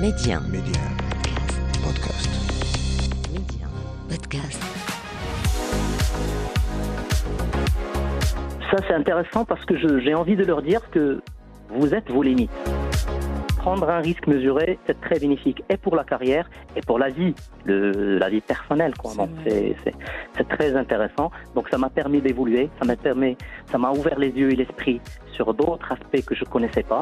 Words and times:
Média. 0.00 0.40
Média. 0.50 0.80
Podcast. 1.82 2.30
Média. 3.32 3.66
Podcast. 4.08 4.62
Ça, 8.70 8.76
c'est 8.86 8.94
intéressant 8.94 9.44
parce 9.44 9.64
que 9.64 9.76
j'ai 10.00 10.14
envie 10.14 10.36
de 10.36 10.44
leur 10.44 10.62
dire 10.62 10.80
que 10.90 11.20
vous 11.70 11.94
êtes 11.94 12.10
vos 12.10 12.22
limites. 12.22 12.50
Prendre 13.58 13.90
un 13.90 13.98
risque 13.98 14.26
mesuré, 14.26 14.78
c'est 14.86 14.98
très 15.02 15.18
bénéfique 15.18 15.62
et 15.68 15.76
pour 15.76 15.94
la 15.96 16.04
carrière 16.04 16.48
et 16.76 16.80
pour 16.80 16.98
la 16.98 17.10
vie, 17.10 17.34
le- 17.66 18.16
la 18.18 18.30
vie 18.30 18.40
personnelle. 18.40 18.94
Quoi. 18.96 19.12
C'est 19.44 20.48
très 20.48 20.74
intéressant. 20.76 21.30
Donc, 21.54 21.68
ça 21.70 21.76
m'a 21.76 21.90
permis 21.90 22.20
d'évoluer, 22.22 22.70
ça 22.78 22.86
m'a 22.86 22.96
permis, 22.96 23.36
ça 23.70 23.76
m'a 23.76 23.90
ouvert 23.90 24.18
les 24.18 24.30
yeux 24.30 24.50
et 24.52 24.56
l'esprit 24.56 25.00
sur 25.34 25.52
d'autres 25.52 25.92
aspects 25.92 26.24
que 26.24 26.34
je 26.34 26.44
connaissais 26.44 26.82
pas. 26.84 27.00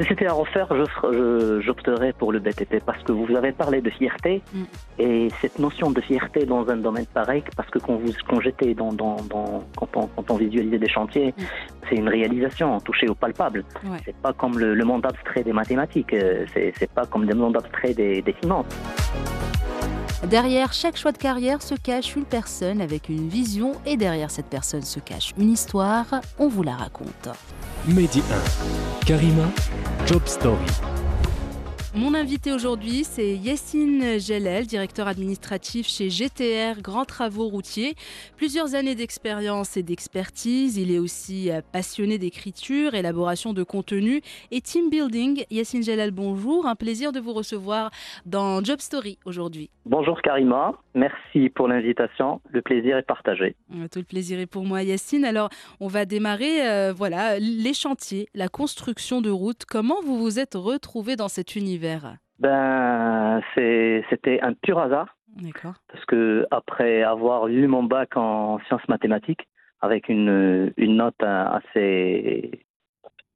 Si 0.00 0.06
c'était 0.08 0.26
à 0.26 0.32
refaire, 0.32 0.66
j'opterais 1.60 2.14
pour 2.14 2.32
le 2.32 2.38
BTP 2.38 2.80
parce 2.84 3.02
que 3.02 3.12
vous 3.12 3.36
avez 3.36 3.52
parlé 3.52 3.82
de 3.82 3.90
fierté 3.90 4.40
Mm. 4.54 4.62
et 4.98 5.28
cette 5.42 5.58
notion 5.58 5.90
de 5.90 6.00
fierté 6.00 6.46
dans 6.46 6.66
un 6.70 6.76
domaine 6.78 7.04
pareil, 7.06 7.42
parce 7.54 7.68
que 7.68 7.78
quand, 7.78 7.96
vous, 7.96 8.10
quand 8.28 8.40
j'étais 8.40 8.72
dans, 8.74 8.92
dans, 8.94 9.16
dans- 9.28 9.62
quand, 9.76 9.88
on, 9.96 10.06
quand 10.06 10.30
on 10.30 10.36
visualisait 10.36 10.78
des 10.78 10.88
chantiers, 10.88 11.34
Mm. 11.36 11.42
c'est 11.88 11.96
une 11.96 12.08
réalisation 12.08 12.80
touchée 12.80 13.08
au 13.08 13.14
palpable. 13.14 13.62
Ouais. 13.84 13.98
C'est 14.06 14.16
pas 14.16 14.32
comme 14.32 14.58
le, 14.58 14.74
le 14.74 14.84
monde 14.84 15.04
abstrait 15.04 15.42
des 15.42 15.52
mathématiques, 15.52 16.14
euh, 16.14 16.46
c'est, 16.54 16.72
c'est 16.78 16.90
pas 16.90 17.04
comme 17.04 17.24
le 17.24 17.34
monde 17.34 17.56
abstrait 17.58 17.92
des, 17.92 18.22
des 18.22 18.32
finances. 18.32 18.66
Derrière 20.28 20.72
chaque 20.72 20.96
choix 20.96 21.12
de 21.12 21.18
carrière 21.18 21.60
se 21.62 21.74
cache 21.74 22.14
une 22.16 22.24
personne 22.26 22.80
avec 22.80 23.08
une 23.08 23.28
vision 23.28 23.72
et 23.86 23.96
derrière 23.96 24.30
cette 24.30 24.46
personne 24.50 24.82
se 24.82 25.00
cache 25.00 25.32
une 25.38 25.50
histoire. 25.50 26.06
On 26.38 26.48
vous 26.48 26.62
la 26.62 26.74
raconte. 26.74 27.28
Mehdi 27.86 28.20
1. 28.20 29.06
Karima, 29.06 29.50
Job 30.06 30.28
Story. 30.28 30.89
Mon 31.92 32.14
invité 32.14 32.52
aujourd'hui, 32.52 33.02
c'est 33.02 33.34
Yessine 33.34 34.20
Gelel, 34.20 34.64
directeur 34.64 35.08
administratif 35.08 35.88
chez 35.88 36.08
GTR 36.08 36.80
Grands 36.80 37.04
Travaux 37.04 37.48
Routiers. 37.48 37.96
Plusieurs 38.36 38.76
années 38.76 38.94
d'expérience 38.94 39.76
et 39.76 39.82
d'expertise. 39.82 40.76
Il 40.76 40.92
est 40.94 41.00
aussi 41.00 41.50
euh, 41.50 41.62
passionné 41.72 42.16
d'écriture, 42.18 42.94
élaboration 42.94 43.52
de 43.52 43.64
contenu 43.64 44.20
et 44.52 44.60
team 44.60 44.88
building. 44.88 45.44
Yessine 45.50 45.82
Gelel, 45.82 46.12
bonjour. 46.12 46.66
Un 46.66 46.76
plaisir 46.76 47.10
de 47.10 47.18
vous 47.18 47.32
recevoir 47.32 47.90
dans 48.24 48.62
Job 48.62 48.78
Story 48.78 49.18
aujourd'hui. 49.24 49.68
Bonjour 49.84 50.22
Karima, 50.22 50.74
merci 50.94 51.48
pour 51.48 51.66
l'invitation, 51.66 52.40
le 52.50 52.62
plaisir 52.62 52.98
est 52.98 53.02
partagé. 53.02 53.56
Euh, 53.74 53.88
Tout 53.90 53.98
le 53.98 54.04
plaisir 54.04 54.38
est 54.38 54.46
pour 54.46 54.64
moi, 54.64 54.84
Yacine. 54.84 55.24
Alors, 55.24 55.48
on 55.80 55.88
va 55.88 56.04
démarrer, 56.04 56.68
euh, 56.68 56.92
voilà, 56.92 57.40
les 57.40 57.74
chantiers, 57.74 58.28
la 58.34 58.48
construction 58.48 59.20
de 59.20 59.30
routes. 59.30 59.64
Comment 59.64 60.00
vous 60.04 60.18
vous 60.18 60.38
êtes 60.38 60.54
retrouvé 60.54 61.16
dans 61.16 61.26
cet 61.26 61.56
univers? 61.56 61.79
Ben, 62.38 63.40
c'était 64.08 64.40
un 64.42 64.54
pur 64.54 64.78
hasard. 64.78 65.16
D'accord. 65.36 65.74
parce 65.92 66.04
que 66.06 66.44
après 66.50 67.04
avoir 67.04 67.46
eu 67.46 67.68
mon 67.68 67.84
bac 67.84 68.16
en 68.16 68.58
sciences 68.66 68.86
mathématiques 68.88 69.46
avec 69.80 70.08
une, 70.08 70.72
une 70.76 70.96
note 70.96 71.22
assez 71.22 72.64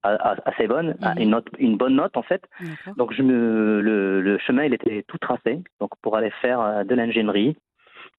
assez 0.02 0.66
bonne, 0.66 0.96
Mhm. 1.00 1.18
une 1.22 1.30
note 1.30 1.46
une 1.58 1.76
bonne 1.76 1.94
note 1.96 2.16
en 2.16 2.22
fait. 2.22 2.42
Donc 2.96 3.12
je 3.14 3.22
me 3.22 3.80
le, 3.80 4.20
le 4.20 4.38
chemin 4.38 4.64
il 4.64 4.74
était 4.74 5.02
tout 5.08 5.18
tracé 5.18 5.62
donc 5.80 5.90
pour 6.02 6.16
aller 6.16 6.30
faire 6.42 6.60
euh, 6.60 6.84
de 6.84 6.94
l'ingénierie, 6.94 7.56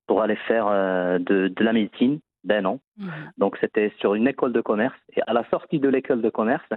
pour 0.07 0.21
aller 0.23 0.37
faire 0.47 0.67
euh, 0.67 1.19
de, 1.19 1.49
de 1.49 1.63
la 1.63 1.73
médecine, 1.73 2.19
ben 2.45 2.61
non. 2.61 2.79
Mhm. 2.97 3.09
Donc 3.37 3.57
c'était 3.59 3.91
sur 3.99 4.13
une 4.15 4.27
école 4.27 4.53
de 4.53 4.61
commerce 4.61 4.97
et 5.15 5.21
à 5.27 5.33
la 5.33 5.43
sortie 5.49 5.79
de 5.79 5.89
l'école 5.89 6.21
de 6.21 6.29
commerce, 6.29 6.69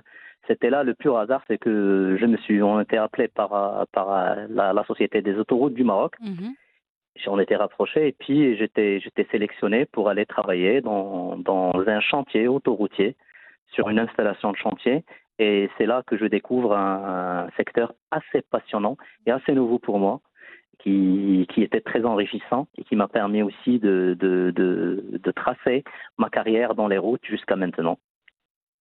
c'était 0.47 0.71
là 0.71 0.83
le 0.83 0.95
pur 0.95 1.17
hasard, 1.19 1.43
c'est 1.47 1.59
que 1.59 2.17
je 2.19 2.27
me 2.27 2.37
suis 2.39 2.63
on 2.63 2.81
était 2.81 2.97
appelé 2.97 3.29
par 3.29 3.87
par 3.93 4.37
la, 4.49 4.73
la 4.73 4.85
société 4.85 5.23
des 5.23 5.37
autoroutes 5.37 5.75
du 5.75 5.85
Maroc 5.85 6.15
Mhm. 6.21 6.55
on 7.27 7.39
était 7.39 7.57
rapprochés 7.57 8.09
et 8.09 8.13
puis 8.13 8.57
j'étais 8.57 9.01
j'étais 9.01 9.27
sélectionné 9.31 9.85
pour 9.87 10.09
aller 10.09 10.27
travailler 10.27 10.81
dans, 10.81 11.37
dans 11.37 11.73
un 11.87 12.01
chantier 12.01 12.49
autoroutier 12.49 13.17
sur 13.75 13.89
une 13.91 13.99
installation 13.99 14.53
de 14.53 14.57
chantier 14.57 15.05
et 15.39 15.69
c'est 15.77 15.87
là 15.87 16.03
que 16.07 16.17
je 16.17 16.25
découvre 16.27 16.75
un, 16.75 17.45
un 17.45 17.51
secteur 17.57 17.93
assez 18.11 18.41
passionnant 18.43 18.97
et 19.27 19.31
assez 19.31 19.53
nouveau 19.53 19.79
pour 19.79 19.99
moi 19.99 20.21
qui, 20.79 21.47
qui 21.53 21.63
était 21.63 21.81
très 21.81 22.05
enrichissant 22.05 22.69
et 22.77 22.85
qui 22.85 22.97
m'a 22.97 23.09
permis 23.09 23.43
aussi 23.43 23.79
de, 23.79 24.17
de, 24.19 24.53
de, 24.55 25.19
de 25.23 25.31
tracer 25.33 25.85
ma 26.19 26.31
carrière 26.31 26.75
dans 26.75 26.89
les 26.89 26.99
routes 26.99 27.25
jusqu'à 27.25 27.57
maintenant. 27.57 27.99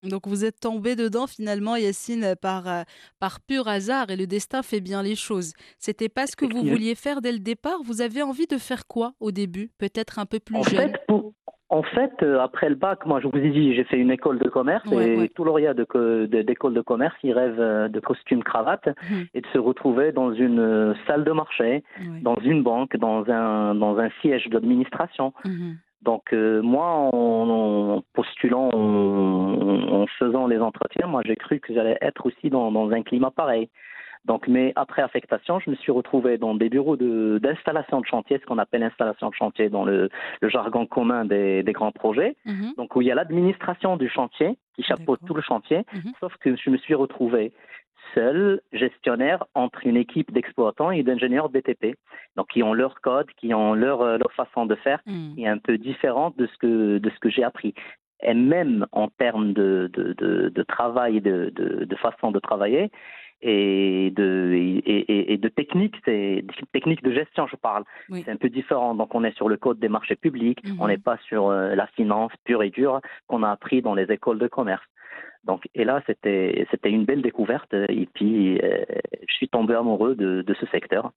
Donc 0.03 0.27
vous 0.27 0.45
êtes 0.45 0.59
tombé 0.59 0.95
dedans 0.95 1.25
finalement, 1.25 1.75
Yacine, 1.75 2.35
par, 2.39 2.67
euh, 2.67 2.83
par 3.19 3.41
pur 3.41 3.67
hasard 3.67 4.11
et 4.11 4.15
le 4.15 4.27
destin 4.27 4.61
fait 4.61 4.79
bien 4.79 5.01
les 5.01 5.15
choses. 5.15 5.53
C'était 5.79 6.07
pas 6.07 6.27
ce 6.27 6.35
que 6.35 6.45
vous 6.45 6.63
vouliez 6.69 6.93
faire 6.93 7.19
dès 7.19 7.31
le 7.31 7.39
départ? 7.39 7.79
Vous 7.83 8.01
avez 8.01 8.21
envie 8.21 8.45
de 8.45 8.57
faire 8.59 8.85
quoi 8.85 9.13
au 9.19 9.31
début? 9.31 9.71
Peut-être 9.79 10.19
un 10.19 10.27
peu 10.27 10.39
plus 10.39 10.57
En 10.57 10.61
jeune? 10.63 10.91
fait, 10.91 11.05
pour- 11.07 11.33
en 11.69 11.83
fait, 11.83 12.13
euh, 12.23 12.39
après 12.39 12.69
le 12.69 12.75
bac, 12.75 13.05
moi, 13.05 13.19
je 13.19 13.27
vous 13.27 13.37
ai 13.37 13.49
dit, 13.49 13.75
j'ai 13.75 13.83
fait 13.83 13.97
une 13.97 14.11
école 14.11 14.39
de 14.39 14.47
commerce 14.49 14.85
Ouais, 14.89 15.09
et 15.13 15.17
ouais. 15.17 15.29
tout 15.29 15.43
lauréat 15.43 15.73
de 15.73 15.83
co- 15.83 15.99
de- 15.99 16.41
d'école 16.41 16.73
de, 16.73 16.81
commerce, 16.81 17.15
il 17.23 17.33
rêve 17.33 17.59
euh, 17.59 17.87
de 17.89 17.99
costume 17.99 18.41
cravate 18.43 18.87
Mhm. 19.09 19.25
et 19.33 19.41
de 19.41 19.47
se 19.47 19.57
retrouver 19.57 20.11
dans 20.13 20.31
une 20.33 20.59
euh, 20.59 20.93
salle 21.07 21.23
de 21.25 21.31
marché, 21.31 21.83
Ouais. 21.99 22.21
dans 22.21 22.37
une 22.37 22.63
banque, 22.63 22.95
dans 22.97 23.29
un 23.29 23.75
dans 23.75 23.97
un 23.99 24.09
siège 24.21 24.47
d'administration. 24.49 25.33
Mhm. 25.43 25.77
Donc 26.03 26.31
euh, 26.31 26.61
moi, 26.61 26.85
en, 26.85 27.49
en 27.97 28.03
postulant, 28.13 28.69
en, 28.73 30.01
en 30.03 30.07
faisant 30.19 30.47
les 30.47 30.59
entretiens, 30.59 31.07
moi, 31.07 31.21
j'ai 31.25 31.35
cru 31.35 31.59
que 31.59 31.73
j'allais 31.73 31.97
être 32.01 32.25
aussi 32.25 32.49
dans, 32.49 32.71
dans 32.71 32.89
un 32.91 33.01
climat 33.03 33.31
pareil. 33.31 33.69
Donc, 34.27 34.47
mais 34.47 34.73
après 34.75 35.01
affectation, 35.01 35.59
je 35.59 35.69
me 35.69 35.75
suis 35.75 35.91
retrouvé 35.91 36.37
dans 36.37 36.53
des 36.53 36.69
bureaux 36.69 36.97
de- 36.97 37.39
d'installation 37.41 38.01
de, 38.01 38.05
chantier, 38.05 38.37
ce 38.39 38.45
qu'on 38.45 38.57
appelle 38.57 38.83
installation 38.83 39.29
de 39.29 39.35
chantier 39.35 39.69
dans 39.69 39.85
le, 39.85 40.09
le 40.41 40.49
jargon 40.49 40.85
commun 40.85 41.23
des, 41.25 41.63
des 41.63 41.71
grands 41.71 41.93
projets. 41.93 42.35
Mhm. 42.45 42.73
Donc, 42.77 42.95
où 42.95 43.01
il 43.01 43.07
y 43.07 43.11
a 43.11 43.15
l'administration 43.15 43.95
du 43.97 44.09
chantier 44.09 44.57
qui 44.75 44.83
chapeaute 44.83 45.21
tout 45.25 45.33
le 45.33 45.41
chantier, 45.41 45.79
Mhm. 45.93 46.11
sauf 46.19 46.35
que 46.41 46.55
je 46.57 46.69
me 46.69 46.77
suis 46.77 46.93
retrouvé 46.93 47.53
seul 48.13 48.61
gestionnaire 48.73 49.45
entre 49.55 49.85
une 49.85 49.97
équipe 49.97 50.31
d'exploitants 50.31 50.91
et 50.91 51.03
d'ingénieurs 51.03 51.49
BTP, 51.49 51.95
donc 52.35 52.47
qui 52.49 52.63
ont 52.63 52.73
leur 52.73 52.99
code, 53.01 53.27
qui 53.37 53.53
ont 53.53 53.73
leur, 53.73 54.01
euh, 54.01 54.17
leur 54.17 54.31
façon 54.33 54.65
de 54.65 54.75
faire, 54.75 54.99
Mhm. 55.05 55.35
qui 55.35 55.43
est 55.43 55.47
un 55.47 55.57
peu 55.57 55.77
différente 55.77 56.37
de 56.37 56.47
ce 56.47 56.57
que, 56.57 56.97
de 56.97 57.09
ce 57.09 57.19
que 57.19 57.29
j'ai 57.29 57.43
appris. 57.43 57.73
Et 58.23 58.33
même 58.33 58.87
en 58.93 59.07
termes 59.09 59.53
de, 59.53 59.89
de, 59.93 60.13
de, 60.13 60.49
de 60.49 60.63
travail, 60.63 61.21
de, 61.21 61.51
de, 61.55 61.85
de 61.85 61.95
façon 61.95 62.31
de 62.31 62.39
travailler, 62.39 62.89
et 63.41 64.11
de, 64.15 64.51
et, 64.53 64.77
et- 64.85 65.33
et 65.33 65.37
de 65.37 65.47
technique, 65.49 65.95
c'est 66.05 66.43
technique 66.71 67.03
de 67.03 67.11
gestion, 67.11 67.47
je 67.47 67.55
parle. 67.55 67.83
Oui. 68.09 68.21
C'est 68.25 68.31
un 68.31 68.35
peu 68.37 68.49
différent. 68.49 68.95
Donc, 68.95 69.13
on 69.15 69.23
est 69.23 69.35
sur 69.35 69.47
le 69.49 69.57
code 69.57 69.79
des 69.79 69.89
marchés 69.89 70.15
publics, 70.15 70.59
Mhm. 70.65 70.77
on 70.81 70.87
n'est 70.87 70.97
pas 70.97 71.17
sur 71.27 71.49
euh, 71.49 71.75
la 71.75 71.87
finance 71.87 72.31
pure 72.45 72.63
et 72.63 72.69
dure 72.69 73.01
qu'on 73.27 73.43
a 73.43 73.51
appris 73.51 73.81
dans 73.81 73.93
les 73.95 74.11
écoles 74.11 74.39
de 74.39 74.47
commerce. 74.47 74.83
Donc, 75.43 75.67
et 75.75 75.85
là, 75.85 76.01
c'était 76.07 76.65
c'était 76.71 76.89
une 76.91 77.05
belle 77.05 77.21
découverte. 77.21 77.73
Et 77.73 78.07
puis, 78.13 78.59
euh, 78.59 78.83
je 79.27 79.33
suis 79.35 79.47
tombé 79.47 79.75
amoureux 79.75 80.15
de, 80.15 80.41
de 80.41 80.53
ce 80.55 80.65
secteur. 80.67 81.11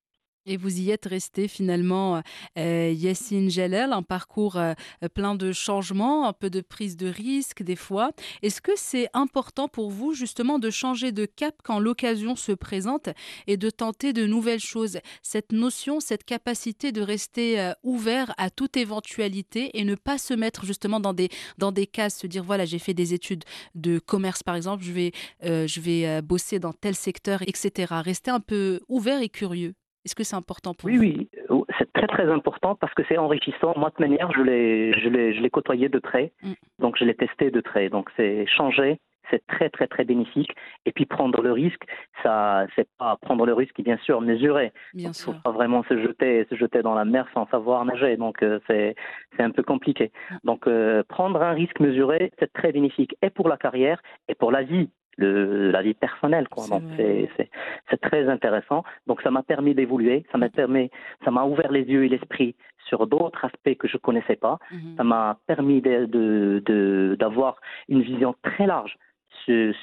Et 0.47 0.57
vous 0.57 0.81
y 0.81 0.91
êtes 0.91 1.07
resté 1.07 1.49
finalement, 1.49 2.23
euh, 2.59 2.93
Yacine 2.97 3.51
Jalel, 3.51 3.93
un 3.93 4.03
parcours 4.03 4.57
euh, 4.57 4.75
plein 5.15 5.35
de 5.35 5.53
changements, 5.53 6.27
un 6.27 6.33
peu 6.33 6.51
de 6.51 6.61
prise 6.61 6.97
de 6.97 7.09
risque 7.09 7.63
des 7.63 7.77
fois. 7.77 8.11
Est-ce 8.43 8.61
que 8.61 8.73
c'est 8.77 9.09
important 9.13 9.69
pour 9.69 9.91
vous 9.91 10.15
justement 10.15 10.59
de 10.59 10.71
changer 10.71 11.13
de 11.13 11.27
cap 11.27 11.55
quand 11.63 11.79
l'occasion 11.79 12.37
se 12.37 12.53
présente 12.53 13.11
et 13.47 13.57
de 13.57 13.71
tenter 13.71 14.13
de 14.13 14.27
nouvelles 14.27 14.61
choses? 14.61 14.99
Cette 15.23 15.53
notion, 15.53 16.01
cette 16.01 16.25
capacité 16.25 16.93
de 16.93 17.03
rester 17.03 17.61
euh, 17.61 17.73
ouvert 17.83 18.35
à 18.39 18.51
toute 18.51 18.77
éventualité 18.77 19.79
et 19.79 19.85
ne 19.85 19.95
pas 19.95 20.19
se 20.19 20.35
mettre 20.35 20.65
justement 20.65 21.01
dans 21.01 21.13
des, 21.13 21.29
dans 21.59 21.73
des 21.73 21.87
cases, 21.87 22.19
se 22.19 22.27
dire 22.27 22.45
voilà, 22.45 22.65
j'ai 22.65 22.79
fait 22.79 22.95
des 22.95 23.15
études 23.15 23.45
de 23.75 23.99
commerce 23.99 24.43
par 24.43 24.57
exemple, 24.57 24.83
je 24.85 24.93
vais, 24.93 25.13
euh, 25.45 25.67
je 25.67 25.81
vais 25.81 26.07
euh, 26.07 26.23
bosser 26.23 26.59
dans 26.59 26.73
tel 26.73 26.95
secteur, 26.95 27.43
etc. 27.43 27.95
Rester 28.03 28.31
un 28.31 28.41
peu 28.41 28.81
ouvert 28.89 29.21
et 29.23 29.29
curieux. 29.29 29.75
Est-ce 30.05 30.15
que 30.15 30.25
c'est 30.25 30.37
important 30.37 30.73
pour 30.75 30.87
Oui, 30.89 30.97
vous? 30.97 31.03
oui, 31.03 31.29
Oh, 31.51 31.67
c'est 31.79 31.93
très 31.93 32.07
très 32.07 32.31
important 32.31 32.75
parce 32.75 32.95
que 32.95 33.03
c'est 33.09 33.19
enrichissant. 33.19 33.75
Moi, 33.77 33.91
de 33.99 34.03
manière, 34.03 34.33
je 34.33 34.41
l'ai, 34.43 34.93
je 35.01 35.09
l'ai, 35.09 35.35
je 35.35 35.41
l'ai 35.41 35.51
côtoyé 35.51 35.89
de 35.89 35.99
près, 35.99 36.33
Mm. 36.43 36.53
donc 36.79 36.97
je 36.99 37.05
l'ai 37.05 37.15
testé 37.15 37.51
de 37.51 37.61
près. 37.61 37.89
Donc 37.91 38.09
c'est 38.17 38.47
changer, 38.47 38.99
c'est 39.31 39.47
très 39.47 39.69
très 39.69 39.87
très 39.87 40.05
bénéfique. 40.05 40.53
Et 40.87 40.93
puis 40.93 41.05
prendre 41.07 41.43
le 41.43 41.53
risque, 41.53 41.83
ça, 42.23 42.67
c'est 42.77 42.89
pas 42.99 43.17
prendre 43.21 43.45
le 43.47 43.53
risque, 43.53 43.81
bien 43.83 43.99
sûr, 43.99 44.21
mesurer. 44.21 44.73
Bien 44.95 45.11
Il 45.11 45.15
faut 45.23 45.33
sûr. 45.33 45.43
pas 45.43 45.51
vraiment 45.51 45.83
se 45.85 45.97
jeter, 46.01 46.47
se 46.49 46.55
jeter 46.57 46.83
dans 46.83 46.95
la 46.95 47.05
mer 47.05 47.27
sans 47.35 47.47
savoir 47.49 47.85
nager. 47.85 48.17
Donc 48.17 48.43
euh, 48.43 48.59
c'est, 48.67 48.95
c'est 49.37 49.43
un 49.43 49.51
peu 49.51 49.63
compliqué. 49.63 50.13
Mm. 50.31 50.37
Donc 50.45 50.67
euh, 50.67 51.03
prendre 51.09 51.43
un 51.43 51.53
risque 51.53 51.79
mesuré, 51.81 52.33
c'est 52.39 52.53
très 52.53 52.73
bénéfique 52.73 53.15
et 53.23 53.31
pour 53.31 53.49
la 53.49 53.57
carrière 53.59 54.01
et 54.29 54.35
pour 54.35 54.51
la 54.51 54.63
vie. 54.63 54.89
Le, 55.21 55.71
la 55.71 55.83
vie 55.83 55.95
personnelle, 55.95 56.49
quoi. 56.49 56.65
C'est 56.97 57.51
Donc 57.91 58.01
très 58.01 58.29
intéressant. 58.29 58.83
Donc 59.07 59.21
ça 59.23 59.31
m'a 59.31 59.43
permis 59.43 59.75
d'évoluer, 59.75 60.25
ça 60.33 60.39
m'a 60.39 60.49
permis, 60.49 60.91
ça 61.25 61.31
m'a 61.31 61.45
ouvert 61.45 61.71
les 61.71 61.83
yeux 61.83 62.05
et 62.05 62.09
l'esprit 62.09 62.55
sur 62.89 63.07
d'autres 63.07 63.45
aspects 63.45 63.77
que 63.77 63.87
je 63.87 63.99
connaissais 63.99 64.37
pas. 64.37 64.59
Mhm. 64.73 64.95
Ça 64.97 65.05
m'a 65.05 65.39
permis 65.47 65.81
de, 65.83 66.07
de, 66.07 66.63
de- 66.65 67.17
d'avoir 67.19 67.57
une 67.89 68.03
vision 68.03 68.35
très 68.43 68.67
large 68.67 68.97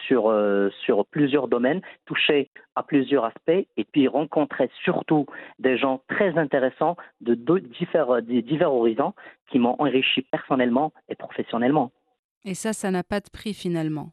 sur, 0.08 0.28
euh, 0.30 0.70
sur, 0.86 1.06
plusieurs 1.06 1.48
domaines, 1.48 1.82
toucher 2.06 2.50
à 2.76 2.84
plusieurs 2.84 3.26
aspects 3.26 3.68
et 3.78 3.84
puis 3.92 4.08
rencontrer 4.08 4.70
surtout 4.84 5.26
des 5.60 5.78
gens 5.78 6.02
très 6.08 6.38
intéressants 6.38 6.96
de 7.22 7.34
divers, 7.60 8.22
divers 8.22 8.74
horizons 8.74 9.14
qui 9.50 9.60
m'ont 9.60 9.76
enrichi 9.80 10.22
personnellement 10.32 10.94
et 11.10 11.16
professionnellement. 11.16 11.92
Et 12.46 12.54
ça, 12.54 12.72
ça 12.74 12.92
n'a 12.92 13.04
pas 13.04 13.20
de 13.20 13.30
prix 13.32 13.54
finalement. 13.54 14.12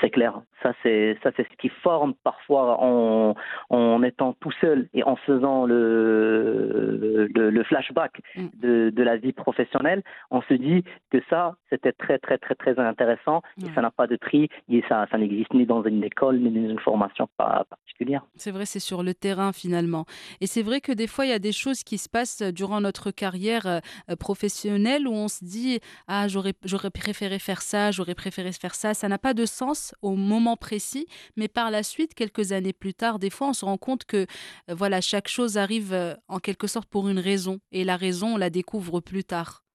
C'est 0.00 0.10
clair. 0.10 0.40
Ça, 0.62 0.72
c'est 0.82 1.16
ça, 1.22 1.30
c'est 1.36 1.44
ce 1.44 1.56
qui 1.58 1.68
forme 1.68 2.14
parfois 2.24 2.82
en, 2.82 3.34
en 3.70 4.02
étant 4.02 4.34
tout 4.40 4.52
seul 4.60 4.88
et 4.94 5.02
en 5.04 5.16
faisant 5.16 5.64
le, 5.64 7.28
le, 7.34 7.64
flashback 7.64 8.20
mm. 8.36 8.46
de, 8.54 8.90
de, 8.90 9.02
la 9.02 9.16
vie 9.16 9.32
professionnelle. 9.32 10.02
On 10.30 10.42
se 10.42 10.54
dit 10.54 10.82
que 11.10 11.18
ça, 11.30 11.56
c'était 11.70 11.92
très, 11.92 12.18
très, 12.18 12.38
très, 12.38 12.54
très 12.54 12.78
intéressant 12.78 13.42
et 13.62 13.70
ça 13.74 13.80
n'a 13.80 13.90
pas 13.90 14.06
de 14.06 14.16
prix 14.16 14.48
et 14.68 14.82
ça, 14.88 15.06
ça 15.10 15.18
n'existe 15.18 15.52
ni 15.54 15.66
dans 15.66 15.82
une 15.82 16.02
école 16.04 16.38
ni 16.38 16.50
dans 16.50 16.70
une 16.70 16.80
formation 16.80 17.28
particulière. 17.36 18.22
C'est 18.36 18.50
vrai, 18.50 18.66
c'est 18.66 18.80
sur 18.80 19.02
le 19.02 19.14
terrain 19.14 19.52
finalement. 19.52 20.04
Et 20.40 20.46
c'est 20.46 20.62
vrai 20.62 20.80
que 20.80 20.92
des 20.92 21.06
fois, 21.06 21.26
il 21.26 21.30
y 21.30 21.34
a 21.34 21.38
des 21.38 21.52
choses 21.52 21.84
qui 21.84 21.98
se 21.98 22.08
passent 22.08 22.42
durant 22.42 22.80
notre 22.80 23.10
carrière 23.10 23.66
euh, 23.66 24.16
professionnelle 24.18 25.06
où 25.06 25.12
on 25.12 25.28
se 25.28 25.44
dit 25.44 25.80
Ah, 26.08 26.26
j'aurais 26.28 26.54
préféré 26.90 27.38
faire 27.38 27.62
ça, 27.62 27.90
j'aurais 27.90 28.14
préféré 28.14 28.52
faire 28.52 28.74
ça. 28.74 28.94
Ça 28.94 29.08
n'a 29.08 29.18
pas 29.18 29.34
de 29.34 29.44
sens 29.46 29.85
au 30.02 30.14
moment 30.14 30.56
précis, 30.56 31.06
mais 31.36 31.48
par 31.48 31.70
la 31.70 31.82
suite, 31.82 32.14
quelques 32.14 32.52
années 32.52 32.72
plus 32.72 32.94
tard, 32.94 33.18
des 33.18 33.30
fois, 33.30 33.48
on 33.48 33.52
se 33.52 33.64
rend 33.64 33.78
compte 33.78 34.04
que 34.04 34.26
voilà, 34.68 35.00
chaque 35.00 35.28
chose 35.28 35.58
arrive 35.58 35.92
euh, 35.92 36.14
en 36.28 36.38
quelque 36.38 36.66
sorte 36.66 36.88
pour 36.88 37.08
une 37.08 37.18
raison, 37.18 37.60
et 37.72 37.84
la 37.84 37.96
raison, 37.96 38.34
on 38.34 38.36
la 38.36 38.50
découvre 38.50 39.00
plus 39.00 39.24
tard. 39.24 39.65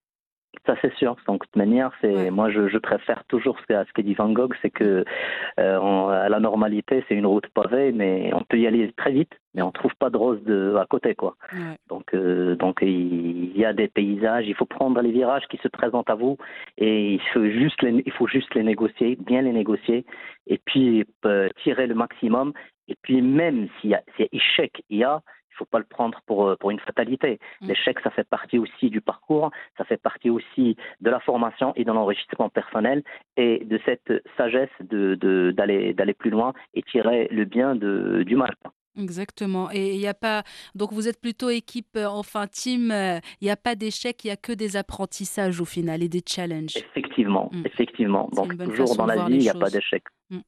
Ça 0.66 0.76
c'est 0.82 0.94
sûr. 0.96 1.16
de 1.16 1.38
toute 1.38 1.56
manière, 1.56 1.92
c'est 2.02 2.30
moi 2.30 2.52
je, 2.52 2.78
préfère 2.78 3.24
toujours 3.26 3.58
ce 3.60 3.74
ce 3.74 3.94
que 3.94 4.02
dit 4.02 4.14
Van 4.14 4.30
Gogh, 4.30 4.54
c'est 4.62 4.70
que 4.70 5.04
euh, 5.60 6.30
la 6.30 6.40
normalité 6.40 7.04
c'est 7.08 7.16
une 7.16 7.26
route 7.26 7.48
pavée, 7.48 7.92
mais 7.92 8.32
on 8.34 8.44
peut 8.44 8.60
y 8.60 8.68
aller 8.68 8.92
très 8.96 9.12
vite, 9.12 9.32
mais 9.56 9.62
on 9.62 9.72
trouve 9.72 9.96
pas 9.96 10.10
de 10.10 10.18
rose 10.18 10.44
de 10.44 10.76
à 10.76 10.86
côté 10.86 11.16
quoi. 11.16 11.36
Donc 11.88 12.14
euh, 12.14 12.56
donc 12.56 12.80
il 12.82 13.58
y 13.58 13.66
a 13.66 13.74
des 13.74 13.88
paysages, 13.88 14.48
il 14.48 14.56
faut 14.56 14.66
prendre 14.66 15.02
les 15.02 15.12
virages 15.12 15.48
qui 15.50 15.58
se 15.58 15.68
présentent 15.68 16.10
à 16.10 16.16
vous 16.16 16.38
et 16.78 17.14
il 17.14 17.22
faut 17.34 17.46
juste 17.46 17.82
les, 17.82 18.04
il 18.06 18.12
faut 18.12 18.28
juste 18.28 18.54
les 18.54 18.64
négocier, 18.64 19.16
bien 19.16 19.42
les 19.42 19.54
négocier 19.54 20.06
et 20.48 20.60
puis 20.64 21.06
euh, 21.26 21.50
tirer 21.64 21.88
le 21.88 21.96
maximum. 21.96 22.54
Et 22.88 22.96
puis 23.02 23.22
même 23.22 23.70
s'il 23.80 23.92
y 23.92 23.96
a, 23.96 24.04
s'il 24.16 24.26
y 24.26 24.28
a 24.28 24.36
échec, 24.36 24.84
il 24.90 24.98
y 24.98 25.04
a 25.04 25.22
il 25.52 25.54
ne 25.54 25.58
faut 25.58 25.66
pas 25.66 25.80
le 25.80 25.86
prendre 25.86 26.22
pour, 26.26 26.48
euh, 26.48 26.56
pour 26.56 26.72
une 26.72 26.80
fatalité. 26.80 27.40
Mm. 27.62 27.68
L'échec, 27.68 28.00
ça 28.04 28.10
fait 28.10 28.28
partie 28.28 28.58
aussi 28.58 28.90
du 28.90 29.02
parcours, 29.02 29.52
ça 29.78 29.84
fait 29.84 30.02
partie 30.02 30.30
aussi 30.30 30.78
de 31.02 31.10
la 31.10 31.20
formation 31.20 31.74
et 31.76 31.84
de 31.84 31.92
l'enrichissement 31.92 32.50
personnel 32.50 33.04
et 33.38 33.64
de 33.66 33.80
cette 33.86 34.12
sagesse 34.38 34.70
d'aller 34.80 35.18
de, 35.18 35.92
d'aller 35.92 36.14
plus 36.14 36.30
loin 36.30 36.54
et 36.74 36.82
tirer 36.84 37.28
le 37.32 37.46
bien 37.46 37.76
de, 37.76 38.24
du 38.24 38.36
mal. 38.36 38.56
Exactement. 39.00 39.72
Et 39.72 39.94
il 39.94 40.00
n'y 40.00 40.08
a 40.08 40.14
pas. 40.14 40.44
Donc, 40.76 40.92
vous 40.92 41.08
êtes 41.08 41.20
plutôt 41.20 41.50
équipe, 41.50 41.96
euh, 41.96 42.08
enfin, 42.08 42.48
team. 42.48 42.92
Euh, 42.92 43.20
il 43.40 43.46
n'y 43.46 43.52
a 43.52 43.56
pas 43.56 43.76
d'échec, 43.76 44.24
il 44.24 44.28
n'y 44.28 44.32
a 44.32 44.38
que 44.38 44.52
des 44.52 44.76
apprentissages 44.76 45.62
au 45.62 45.66
final 45.66 46.04
et 46.04 46.10
des 46.10 46.22
challenges. 46.26 46.76
Effectivement, 46.76 47.50
mm. 47.54 47.66
effectivement. 47.66 48.30
Donc, 48.34 48.58
toujours 48.58 48.96
dans 48.96 49.06
la 49.06 49.26
vie, 49.26 49.36
il 49.36 49.40
n'y 49.40 49.50
a 49.50 49.54
pas 49.54 49.70
d'échec. 49.70 50.04
Mm. 50.30 50.40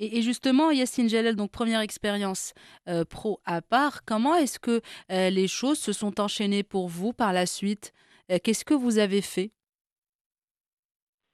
Et, 0.00 0.22
justement, 0.22 0.70
Yassine 0.70 1.08
Jalel, 1.08 1.36
donc 1.36 1.50
première 1.50 1.80
expérience 1.80 2.52
euh, 2.88 3.04
pro 3.04 3.40
à 3.44 3.62
part, 3.62 4.04
comment 4.04 4.34
est-ce 4.34 4.58
que 4.58 4.80
euh, 5.12 5.30
les 5.30 5.46
choses 5.46 5.78
se 5.78 5.92
sont 5.92 6.20
enchaînées 6.20 6.64
pour 6.64 6.88
vous 6.88 7.12
par 7.12 7.32
la 7.32 7.46
suite? 7.46 7.92
Euh, 8.30 8.38
Qu'est-ce 8.42 8.64
que 8.64 8.74
vous 8.74 8.98
avez 8.98 9.22
fait? 9.22 9.50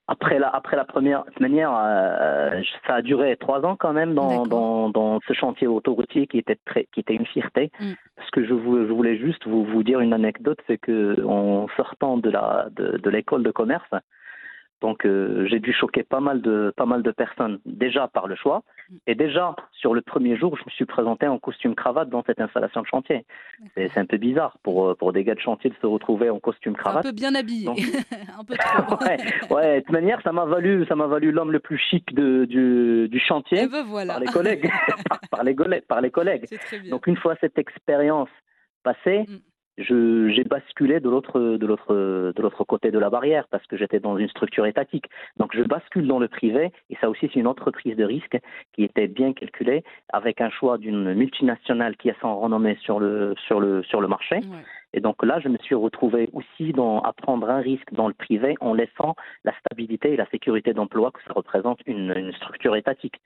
Après 0.09 0.41
la, 0.41 0.49
après 0.49 0.77
la 0.77 0.85
première 0.85 1.25
manière, 1.39 1.71
ça 2.85 2.95
a 2.95 3.01
duré 3.01 3.37
trois 3.37 3.65
ans 3.65 3.77
quand 3.77 3.93
même 3.93 4.13
dans, 4.15 4.45
dans, 4.89 5.21
ce 5.27 5.33
chantier 5.35 5.69
autoroutier 5.69 6.27
qui 6.27 6.39
était 6.39 6.59
très, 6.65 6.89
qui 6.93 6.99
était 6.99 7.15
une 7.15 7.27
fierté. 7.27 7.71
Mmh. 7.79 7.93
Parce 8.17 8.31
que 8.31 8.45
je, 8.45 8.53
vous, 8.53 8.89
je 8.89 8.93
voulais 8.93 9.19
juste 9.19 9.47
vous, 9.47 9.65
vous 9.65 9.85
dire 9.85 10.01
une 10.01 10.13
anecdote, 10.13 10.59
c'est 10.67 10.79
que 10.79 11.25
en 11.25 11.69
sortant 11.77 12.17
de 12.17 12.29
la 12.29 12.67
de, 12.73 12.99
de 12.99 13.09
l'école 13.09 13.45
de 13.45 13.53
commerce, 13.53 13.89
donc 14.81 15.05
euh, 15.05 15.47
j'ai 15.49 15.61
dû 15.61 15.73
choquer 15.73 16.03
pas 16.03 16.21
mal 16.21 16.41
de 16.41 16.73
pas 16.77 16.87
mal 16.87 17.03
de 17.03 17.11
personnes 17.11 17.61
déjà 17.67 18.09
par 18.09 18.27
le 18.27 18.35
choix 18.35 18.63
et 19.07 19.15
déjà 19.15 19.55
sur 19.73 19.95
le 19.95 20.01
premier 20.01 20.37
jour 20.37 20.57
je 20.57 20.63
me 20.65 20.71
suis 20.71 20.87
présenté 20.87 21.27
en 21.27 21.39
costume 21.39 21.75
cravate 21.75 22.09
dans 22.09 22.23
cette 22.25 22.41
installation 22.41 22.81
de 22.83 22.87
chantier. 22.87 23.27
C'est 23.77 23.99
un 23.99 24.07
peu 24.07 24.17
bizarre 24.17 24.57
pour 24.63 24.89
euh, 24.89 24.95
pour 24.95 25.13
des 25.13 25.25
gars 25.25 25.35
de 25.35 25.41
chantier 25.41 25.71
de 25.71 25.77
se 25.81 25.87
retrouver 25.87 26.31
en 26.31 26.41
costume 26.41 26.75
cravate. 26.75 27.05
Un 27.05 27.09
peu 27.11 27.15
bien 27.15 27.35
habillé, 27.35 27.69
un 28.39 28.45
peu 28.45 28.57
trop. 28.57 29.05
ouais, 29.55 29.77
de 29.77 29.81
toute 29.81 29.93
manière 29.93 30.21
ça 30.23 30.33
m'a 30.33 30.45
valu 30.47 30.87
ça 30.87 30.97
m'a 30.97 31.07
valu 31.07 31.31
l'homme 31.31 31.53
le 31.53 31.61
plus 31.61 31.79
chic 31.79 32.15
de, 32.15 32.47
du, 32.47 33.09
du 33.09 33.21
chantier 33.21 33.69
ben 33.69 33.85
voilà. 33.85 34.15
par 34.15 34.21
les 34.21 34.27
collègues 34.27 34.71
par, 35.31 35.45
les 35.45 35.55
collègues 35.55 35.85
par 35.87 36.01
les 36.01 36.11
collègues. 36.11 36.47
Donc 36.91 37.07
une 37.07 37.17
fois 37.17 37.37
cette 37.41 37.59
expérience 37.59 38.31
passée, 38.83 39.27
mm 39.29 39.50
j'ai 39.81 40.45
basculé 40.45 41.01
de 41.01 41.09
l'autre 41.09 41.41
de 41.41 41.67
l'autre 41.67 41.95
de 41.95 42.43
l'autre 42.43 42.65
côté 42.65 42.91
de 42.91 42.99
la 42.99 43.11
barrière 43.11 43.47
parce 43.51 43.67
que 43.67 43.77
j'étais 43.77 44.01
dans 44.01 44.17
une 44.17 44.29
structure 44.29 44.67
étatique. 44.67 45.07
Donc 45.37 45.55
je 45.55 45.63
bascule 45.63 46.07
dans 46.07 46.19
le 46.19 46.29
privé 46.29 46.73
et 46.91 46.97
ça 47.01 47.09
aussi 47.09 47.29
c'est 47.33 47.41
une 47.41 47.47
autre 47.47 47.71
prise 47.71 47.97
de 47.97 48.05
risque 48.05 48.39
qui 48.73 48.85
était 48.85 49.09
bien 49.09 49.33
calculée 49.33 49.85
avec 50.13 50.41
un 50.41 50.51
choix 50.51 50.79
d'une 50.79 51.15
multinationale 51.15 51.97
qui 51.97 52.11
a 52.11 52.15
son 52.21 52.39
renommée 52.39 52.77
sur 52.83 53.01
le 53.01 53.35
sur 53.47 53.61
le 53.61 53.83
sur 53.85 54.01
le 54.01 54.09
marché. 54.09 54.41
Et 54.93 55.01
donc 55.01 55.25
là, 55.25 55.39
je 55.39 55.49
me 55.49 55.57
suis 55.59 55.75
retrouvé 55.75 56.29
aussi 56.33 56.73
dans, 56.73 57.01
à 57.01 57.13
prendre 57.13 57.49
un 57.49 57.61
risque 57.61 57.93
dans 57.93 58.09
le 58.09 58.15
privé 58.15 58.57
en 58.61 58.75
laissant 58.75 59.15
la 59.45 59.53
stabilité 59.61 60.13
et 60.13 60.17
la 60.17 60.27
sécurité 60.31 60.73
d'emploi 60.73 61.13
que 61.13 61.21
ça 61.27 61.33
représente 61.33 61.79
une, 61.87 62.13
une 62.17 62.33
structure 62.33 62.75
étatique. 62.75 63.21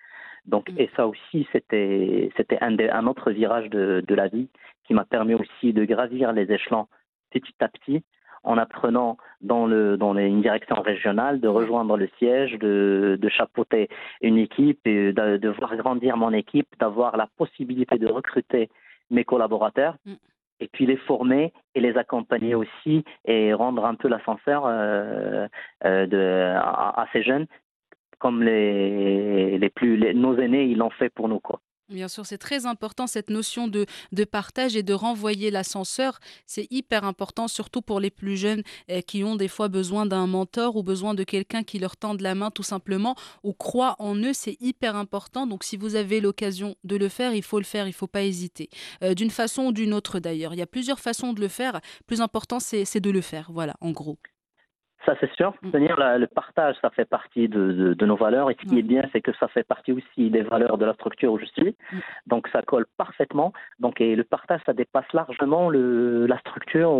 Donc, 0.47 0.71
mm. 0.71 0.79
et 0.79 0.91
ça 0.97 1.07
aussi, 1.07 1.47
c'était, 1.53 2.31
c'était 2.37 2.59
un, 2.61 2.79
un, 2.79 3.07
autre 3.07 3.31
virage 3.31 3.71
de, 3.71 4.05
de 4.07 4.15
la 4.15 4.29
vie 4.29 4.49
qui 4.85 4.95
m'a 4.95 5.05
permis 5.05 5.35
aussi 5.35 5.73
de 5.73 5.85
gravir 5.85 6.33
les 6.33 6.51
échelons 6.51 6.87
petit 7.31 7.55
à 7.61 7.69
petit 7.69 8.05
en 8.45 8.59
apprenant 8.59 9.17
dans, 9.41 9.67
le, 9.67 9.97
dans 9.97 10.17
une 10.17 10.43
direction 10.43 10.77
régionale, 10.77 11.41
de 11.41 11.49
rejoindre 11.49 11.97
le 11.97 12.09
siège, 12.19 12.53
de, 12.59 13.19
de 13.21 13.29
chapeauter 13.29 13.89
une 14.21 14.37
équipe 14.37 14.87
et 14.87 15.13
de, 15.13 15.39
de, 15.39 15.49
voir 15.49 15.75
grandir 15.77 16.17
mon 16.17 16.33
équipe, 16.33 16.69
d'avoir 16.79 17.17
la 17.17 17.27
possibilité 17.39 17.99
de 17.99 18.07
recruter 18.07 18.69
mes 19.11 19.25
collaborateurs. 19.25 19.97
Mm. 20.05 20.15
Et 20.61 20.69
puis 20.69 20.87
les 20.87 20.97
former 20.97 21.53
et 21.75 21.81
les 21.81 21.97
accompagner 21.97 22.55
aussi 22.55 23.05
et 23.25 23.53
rendre 23.55 23.85
un 23.87 23.97
peu 23.97 24.09
l'ascenseur 24.09 24.65
euh, 24.67 25.49
euh, 25.85 26.55
à, 26.57 27.03
à, 27.03 27.07
ces 27.13 27.23
jeunes 27.23 27.47
comme 28.21 28.43
les, 28.43 29.59
les 29.59 29.69
plus 29.69 29.97
les, 29.97 30.15
nos 30.15 30.39
aînés 30.39 30.67
ils 30.67 30.79
l'ont 30.79 30.91
fait 30.91 31.11
pour 31.11 31.29
nous 31.29 31.41
quoi. 31.41 31.61
Bien 31.95 32.09
sûr, 32.09 32.27
c'est 32.27 32.39
très 32.39 32.67
important 32.67 33.07
cette 33.07 33.31
notion 33.31 33.69
de, 33.69 33.87
partage 34.25 34.75
et 34.75 34.83
de 34.83 34.93
renvoyer 34.93 35.53
l'ascenseur. 35.53 36.19
C'est 36.45 36.67
hyper 36.73 37.05
important, 37.05 37.47
surtout 37.47 37.83
pour 37.83 38.01
les 38.01 38.11
plus 38.11 38.37
jeunes 38.37 38.65
eh, 38.89 39.05
qui 39.05 39.23
ont 39.23 39.37
des 39.37 39.47
fois 39.47 39.69
besoin 39.69 40.05
d'un 40.05 40.27
mentor 40.27 40.75
ou 40.75 40.83
besoin 40.83 41.15
de 41.15 41.23
quelqu'un 41.23 41.63
qui 41.63 41.79
leur 41.79 41.97
tende 41.97 42.21
la 42.21 42.35
main 42.35 42.51
tout 42.51 42.65
simplement 42.65 43.15
ou 43.45 43.53
croit 43.53 43.95
en 44.01 44.17
eux. 44.17 44.33
C'est 44.33 44.57
hyper 44.61 44.97
important. 44.97 45.47
Donc, 45.47 45.63
si 45.63 45.77
vous 45.77 45.95
avez 45.95 46.21
l'occasion 46.21 46.75
de 46.83 46.97
le 46.97 47.09
faire, 47.09 47.33
il 47.33 47.45
faut 47.45 47.59
le 47.59 47.65
faire, 47.65 47.87
il 47.87 47.91
ne 47.91 47.95
faut 47.95 48.09
pas 48.09 48.23
hésiter. 48.23 48.71
Euh, 49.05 49.15
d'une 49.15 49.31
façon 49.31 49.67
ou 49.67 49.73
d'une 49.73 49.95
autre 49.95 50.19
d'ailleurs. 50.19 50.53
Il 50.53 50.59
y 50.59 50.63
a 50.63 50.67
plusieurs 50.67 50.99
façons 50.99 51.33
de 51.33 51.41
le 51.41 51.49
faire. 51.49 51.81
Plus 52.09 52.21
important, 52.21 52.59
c'est 52.59 53.01
de 53.01 53.11
le 53.11 53.21
faire. 53.21 53.51
Voilà, 53.53 53.75
en 53.81 53.93
gros. 53.93 54.19
Ça, 55.05 55.15
c'est 55.21 55.31
sûr. 55.35 55.51
Mm. 55.51 55.71
C'est-à-dire 55.71 55.97
le 56.19 56.27
partage, 56.27 56.77
ça 56.81 56.91
fait 56.91 57.05
partie 57.05 57.49
de, 57.49 57.95
de, 57.95 58.07
nos 58.07 58.17
valeurs. 58.17 58.51
Et 58.51 58.57
ce 58.61 58.69
qui 58.69 58.79
est 58.79 58.83
bien, 58.83 59.03
c'est 59.13 59.21
que 59.21 59.33
ça 59.39 59.49
fait 59.49 59.63
partie 59.63 59.93
aussi 59.93 60.31
des 60.31 60.43
valeurs 60.43 60.79
de 60.79 60.85
la 60.85 60.95
structure 60.95 61.33
où 61.33 61.39
je 61.39 61.47
suis. 61.47 61.77
Mm. 61.93 61.99
Donc, 62.27 62.49
ça 62.49 62.63
colle 62.63 62.87
parfaitement. 62.97 63.53
Donc, 63.81 64.01
et 64.01 64.17
le 64.17 64.25
partage, 64.25 64.61
ça 64.67 64.73
dépasse 64.73 65.11
largement 65.13 65.69
le, 65.69 66.27
la 66.27 66.39
structure 66.39 66.91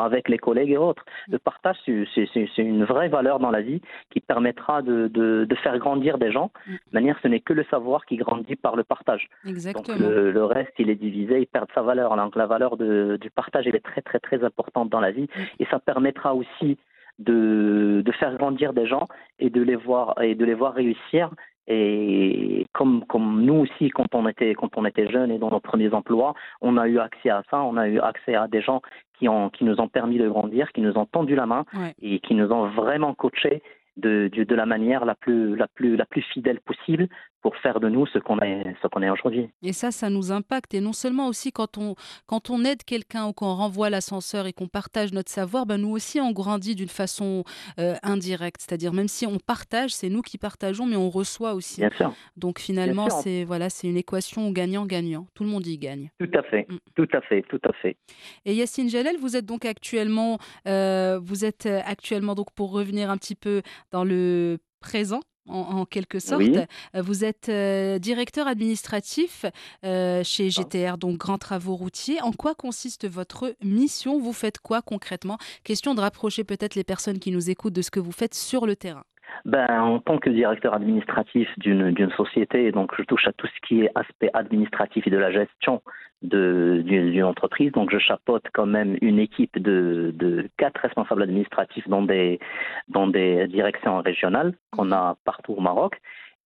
avec 0.00 0.28
les 0.28 0.38
collègues 0.38 0.70
et 0.70 0.76
autres. 0.76 1.04
Mm. 1.28 1.32
Le 1.32 1.38
partage, 1.38 1.76
c'est 1.84 2.58
une 2.58 2.84
vraie 2.84 3.08
valeur 3.08 3.38
dans 3.38 3.50
la 3.50 3.60
vie 3.60 3.80
qui 4.10 4.20
permettra 4.20 4.82
de, 4.82 5.08
de, 5.08 5.44
de 5.44 5.54
faire 5.56 5.78
grandir 5.78 6.18
des 6.18 6.30
gens. 6.30 6.50
De 6.66 6.78
manière, 6.92 7.18
ce 7.22 7.28
n'est 7.28 7.40
que 7.40 7.52
le 7.52 7.64
savoir 7.64 8.04
qui 8.06 8.16
grandit 8.16 8.56
par 8.56 8.76
le 8.76 8.84
partage. 8.84 9.28
Exactement. 9.46 9.96
Donc, 9.96 10.06
le, 10.08 10.44
reste, 10.44 10.72
il 10.78 10.90
est 10.90 10.94
divisé, 10.94 11.40
il 11.40 11.46
perd 11.46 11.68
sa 11.74 11.82
valeur. 11.82 12.16
Donc, 12.16 12.36
la 12.36 12.46
valeur 12.46 12.76
du 12.76 13.30
partage, 13.34 13.66
elle 13.66 13.76
est 13.76 13.84
très, 13.84 14.02
très, 14.02 14.18
très 14.20 14.44
importante 14.44 14.88
dans 14.90 15.00
la 15.00 15.10
vie. 15.10 15.28
Et 15.58 15.66
ça 15.66 15.78
permettra 15.78 16.34
aussi 16.34 16.78
de, 17.18 18.02
de 18.04 18.12
faire 18.12 18.36
grandir 18.36 18.72
des 18.72 18.86
gens 18.86 19.06
et 19.38 19.50
de 19.50 19.62
les 19.62 19.76
voir 19.76 20.20
et 20.22 20.34
de 20.34 20.44
les 20.44 20.54
voir 20.54 20.74
réussir. 20.74 21.30
Et 21.70 22.66
comme, 22.72 23.04
comme 23.06 23.42
nous 23.42 23.56
aussi, 23.56 23.90
quand 23.90 24.14
on 24.14 24.26
était 24.26 24.54
quand 24.54 24.70
on 24.76 24.86
était 24.86 25.10
jeunes 25.10 25.30
et 25.30 25.38
dans 25.38 25.50
nos 25.50 25.60
premiers 25.60 25.92
emplois, 25.92 26.34
on 26.62 26.78
a 26.78 26.88
eu 26.88 26.98
accès 26.98 27.28
à 27.28 27.42
ça, 27.50 27.60
on 27.60 27.76
a 27.76 27.88
eu 27.88 28.00
accès 28.00 28.34
à 28.34 28.48
des 28.48 28.62
gens 28.62 28.80
qui 29.18 29.28
ont 29.28 29.50
qui 29.50 29.64
nous 29.64 29.78
ont 29.78 29.88
permis 29.88 30.16
de 30.18 30.28
grandir, 30.28 30.72
qui 30.72 30.80
nous 30.80 30.96
ont 30.96 31.04
tendu 31.04 31.34
la 31.34 31.44
main 31.46 31.64
et 32.00 32.20
qui 32.20 32.34
nous 32.34 32.50
ont 32.52 32.68
vraiment 32.68 33.12
coachés 33.12 33.62
de, 33.98 34.30
de, 34.32 34.44
de, 34.44 34.54
la 34.54 34.64
manière 34.64 35.04
la 35.04 35.14
plus, 35.14 35.56
la 35.56 35.66
plus, 35.66 35.96
la 35.96 36.06
plus 36.06 36.22
fidèle 36.22 36.60
possible 36.60 37.08
pour 37.42 37.56
faire 37.56 37.80
de 37.80 37.88
nous 37.88 38.06
ce 38.06 38.18
qu'on 38.18 38.38
est, 38.40 38.74
ce 38.82 38.88
qu'on 38.88 39.02
est 39.02 39.10
aujourd'hui. 39.10 39.48
Et 39.62 39.72
ça, 39.72 39.90
ça 39.90 40.10
nous 40.10 40.32
impacte. 40.32 40.74
Et 40.74 40.80
non 40.80 40.92
seulement 40.92 41.28
aussi 41.28 41.52
quand 41.52 41.78
on, 41.78 41.94
quand 42.26 42.50
on 42.50 42.64
aide 42.64 42.82
quelqu'un 42.82 43.26
ou 43.26 43.32
qu'on 43.32 43.54
renvoie 43.54 43.90
l'ascenseur 43.90 44.46
et 44.46 44.52
qu'on 44.52 44.66
partage 44.66 45.12
notre 45.12 45.30
savoir, 45.30 45.66
ben 45.66 45.78
nous 45.78 45.90
aussi 45.90 46.20
on 46.20 46.32
grandit 46.32 46.74
d'une 46.74 46.88
façon 46.88 47.44
euh, 47.78 47.94
indirecte. 48.02 48.60
C'est-à-dire 48.60 48.92
même 48.92 49.08
si 49.08 49.26
on 49.26 49.38
partage, 49.38 49.90
c'est 49.90 50.08
nous 50.08 50.22
qui 50.22 50.38
partageons, 50.38 50.86
mais 50.86 50.96
on 50.96 51.10
reçoit 51.10 51.54
aussi. 51.54 51.80
Bien 51.80 51.90
sûr. 51.90 52.12
Donc 52.36 52.58
finalement, 52.58 53.08
c'est 53.10 53.44
voilà, 53.44 53.70
c'est 53.70 53.88
une 53.88 53.96
équation 53.96 54.50
gagnant-gagnant. 54.50 55.26
Tout 55.34 55.44
le 55.44 55.50
monde 55.50 55.66
y 55.66 55.78
gagne. 55.78 56.10
Tout 56.18 56.30
à 56.34 56.42
fait, 56.42 56.66
mm. 56.68 56.78
tout 56.96 57.08
à 57.12 57.20
fait, 57.20 57.42
tout 57.42 57.60
à 57.64 57.72
fait. 57.74 57.96
Et 58.44 58.54
Yacine 58.54 58.88
Jalel, 58.88 59.16
vous 59.18 59.36
êtes 59.36 59.46
donc 59.46 59.64
actuellement, 59.64 60.38
euh, 60.66 61.20
vous 61.22 61.44
êtes 61.44 61.66
actuellement 61.66 62.34
donc 62.34 62.52
pour 62.54 62.72
revenir 62.72 63.10
un 63.10 63.16
petit 63.16 63.34
peu 63.34 63.62
dans 63.92 64.04
le 64.04 64.58
présent 64.80 65.20
en, 65.48 65.84
quelque 65.84 66.18
sorte. 66.18 66.42
Euh, 66.42 67.02
vous 67.02 67.24
êtes 67.24 67.48
euh, 67.48 67.98
directeur 67.98 68.46
administratif 68.46 69.44
euh, 69.84 70.22
chez 70.24 70.50
GTR, 70.50 70.98
donc 70.98 71.16
Grands 71.16 71.38
Travaux 71.38 71.76
Routiers. 71.76 72.20
En 72.20 72.32
quoi 72.32 72.54
consiste 72.54 73.08
votre 73.08 73.54
mission? 73.62 74.18
Vous 74.18 74.32
faites 74.32 74.58
quoi 74.58 74.82
concrètement? 74.82 75.38
Question 75.64 75.94
de 75.94 76.00
rapprocher 76.00 76.44
peut-être 76.44 76.74
les 76.74 76.84
personnes 76.84 77.18
qui 77.18 77.30
nous 77.30 77.50
écoutent 77.50 77.72
de 77.72 77.82
ce 77.82 77.90
que 77.90 78.00
vous 78.00 78.12
faites 78.12 78.34
sur 78.34 78.66
le 78.66 78.76
terrain 78.76 79.04
ben, 79.44 79.66
En 79.80 79.98
tant 80.00 80.18
que 80.18 80.30
directeur 80.30 80.74
administratif 80.74 81.48
d'une 81.58 82.10
société, 82.16 82.72
donc 82.72 82.92
je 82.96 83.02
touche 83.04 83.26
à 83.26 83.32
tout 83.32 83.46
ce 83.46 83.66
qui 83.66 83.82
est 83.82 83.90
aspect 83.94 84.30
administratif 84.34 85.06
et 85.06 85.10
de 85.10 85.18
la 85.18 85.30
gestion 85.30 85.82
d'une 86.22 87.22
entreprise. 87.22 87.72
Donc 87.72 87.90
je 87.90 87.98
chapeaute 87.98 88.46
quand 88.52 88.66
même 88.66 88.96
une 89.00 89.18
équipe 89.18 89.58
de, 89.58 90.48
quatre 90.56 90.80
responsables 90.80 91.22
administratifs 91.22 91.88
dans 91.88 92.02
des, 92.02 92.40
dans 92.88 93.06
des 93.06 93.46
directions 93.48 94.00
régionales 94.00 94.54
qu'on 94.72 94.92
a 94.92 95.16
partout 95.24 95.54
au 95.54 95.60
Maroc. 95.60 96.00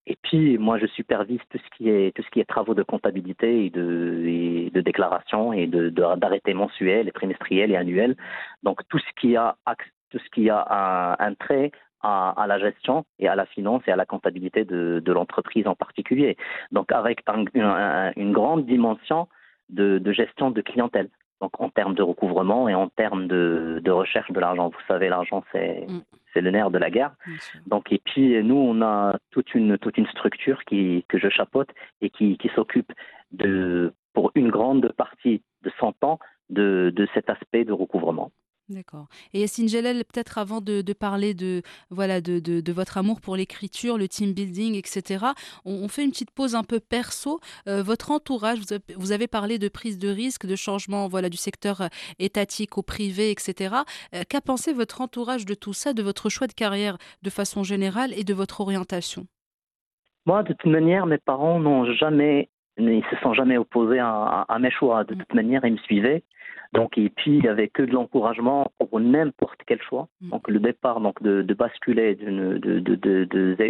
Et 0.05 0.17
puis, 0.21 0.57
moi, 0.57 0.77
je 0.79 0.85
supervise 0.87 1.39
tout 1.49 1.57
ce 1.57 1.77
qui 1.77 1.89
est, 1.89 2.13
tout 2.13 2.23
ce 2.23 2.29
qui 2.29 2.41
est 2.41 2.45
travaux 2.45 2.73
de 2.73 2.83
comptabilité 2.83 3.65
et 3.65 3.69
de, 3.69 4.23
et 4.25 4.81
déclaration 4.81 5.53
et 5.53 5.65
de, 5.65 5.89
d'arrêtés 5.89 6.53
mensuels 6.53 7.07
et 7.07 7.11
trimestriels 7.13 7.71
et 7.71 7.77
annuels. 7.77 8.17
Donc, 8.63 8.81
tout 8.89 8.99
ce 8.99 9.21
qui 9.21 9.37
a, 9.37 9.55
tout 10.09 10.19
ce 10.19 10.29
qui 10.31 10.49
a 10.49 11.15
un 11.19 11.33
trait 11.35 11.71
à, 12.03 12.45
la 12.47 12.59
gestion 12.59 13.05
et 13.19 13.27
à 13.27 13.35
la 13.35 13.45
finance 13.45 13.81
et 13.87 13.91
à 13.91 13.95
la 13.95 14.05
comptabilité 14.05 14.65
de, 14.65 15.11
l'entreprise 15.11 15.67
en 15.67 15.75
particulier. 15.75 16.37
Donc 16.71 16.91
avec 16.91 17.23
une 17.55 18.31
grande 18.33 18.65
dimension 18.65 19.27
de, 19.69 20.11
gestion 20.11 20.51
de 20.51 20.61
clientèle. 20.61 21.09
Donc 21.41 21.59
en 21.59 21.69
termes 21.69 21.95
de 21.95 22.03
recouvrement 22.03 22.69
et 22.69 22.75
en 22.75 22.87
termes 22.87 23.27
de, 23.27 23.81
recherche 23.89 24.31
de 24.31 24.39
l'argent. 24.39 24.69
Vous 24.69 24.85
savez, 24.87 25.09
l'argent 25.09 25.43
c'est 25.51 25.85
mm. 25.87 26.39
le 26.39 26.51
nerf 26.51 26.71
de 26.71 26.77
la 26.77 26.89
guerre. 26.89 27.13
Donc 27.67 27.91
et 27.91 28.01
puis 28.03 28.43
nous 28.43 28.55
on 28.55 28.81
a 28.81 29.17
toute 29.31 29.55
une 29.55 29.77
toute 29.77 29.97
une 29.97 30.07
structure 30.07 30.63
qui 30.65 31.05
que 31.07 31.17
je 31.17 31.29
chapeaute 31.29 31.69
et 32.01 32.09
qui, 32.09 32.37
qui 32.37 32.49
s'occupe 32.49 32.91
de 33.31 33.93
pour 34.13 34.31
une 34.35 34.49
grande 34.49 34.91
partie 34.93 35.41
de 35.63 35.71
son 35.79 35.91
temps 35.93 36.19
de, 36.49 36.93
de 36.95 37.07
cet 37.13 37.29
aspect 37.29 37.65
de 37.65 37.73
recouvrement. 37.73 38.31
D'accord. 38.69 39.07
Et 39.33 39.41
Yassine 39.41 39.67
Jalel, 39.67 40.05
peut-être 40.05 40.37
avant 40.37 40.61
de, 40.61 40.81
parler 40.93 41.33
de, 41.33 41.61
voilà, 41.89 42.21
de, 42.21 42.39
de, 42.39 42.71
votre 42.71 42.97
amour 42.97 43.19
pour 43.19 43.35
l'écriture, 43.35 43.97
le 43.97 44.07
team 44.07 44.33
building, 44.33 44.75
etc., 44.75 45.25
on, 45.65 45.87
fait 45.89 46.05
une 46.05 46.11
petite 46.11 46.31
pause 46.31 46.55
un 46.55 46.63
peu 46.63 46.79
perso. 46.79 47.41
Euh, 47.67 47.83
votre 47.83 48.11
entourage, 48.11 48.59
vous 48.95 49.11
avez, 49.11 49.27
parlé 49.27 49.59
de 49.59 49.67
prise 49.67 49.99
de 49.99 50.07
risque, 50.07 50.45
de 50.45 50.55
changement 50.55 51.09
voilà, 51.09 51.27
du 51.27 51.35
secteur 51.35 51.81
euh, 51.81 51.87
étatique 52.19 52.77
au 52.77 52.83
privé, 52.83 53.31
etc. 53.31 53.75
Euh, 54.15 54.23
qu'a 54.29 54.39
pensé 54.39 54.71
votre 54.71 55.01
entourage 55.01 55.45
de 55.45 55.55
tout 55.55 55.73
ça, 55.73 55.93
de 55.93 56.01
votre 56.01 56.29
choix 56.29 56.47
de 56.47 56.53
carrière 56.53 56.97
de 57.21 57.29
façon 57.29 57.63
générale 57.63 58.13
et 58.17 58.23
de 58.23 58.33
votre 58.33 58.61
orientation? 58.61 59.25
Moi, 60.25 60.41
de 60.43 60.53
toute 60.53 60.71
manière, 60.71 61.05
mes 61.05 61.17
parents 61.17 61.59
n'ont 61.59 61.85
jamais, 61.93 62.49
ils 62.77 63.03
se 63.11 63.17
sont 63.21 63.33
jamais 63.33 63.57
opposés 63.57 63.99
à, 63.99 64.45
à 64.47 64.59
mes 64.59 64.71
choix. 64.71 65.03
De 65.03 65.15
mmh. 65.15 65.17
toute 65.17 65.33
manière, 65.33 65.65
ils 65.65 65.73
me 65.73 65.77
suivaient. 65.79 66.23
Donc, 66.73 66.97
et 66.97 67.09
puis, 67.09 67.35
il 67.37 67.41
n'y 67.41 67.47
avait 67.47 67.67
que 67.67 67.83
de 67.83 67.91
l'encouragement 67.91 68.71
pour 68.79 68.99
n'importe 68.99 69.59
quel 69.67 69.81
choix. 69.81 70.07
Mm. 70.21 70.29
Donc, 70.31 70.47
le 70.49 70.59
départ 70.59 70.99
donc, 71.01 71.21
de, 71.21 71.43
de 71.43 71.53
basculer 71.53 72.15
d'études 72.15 72.83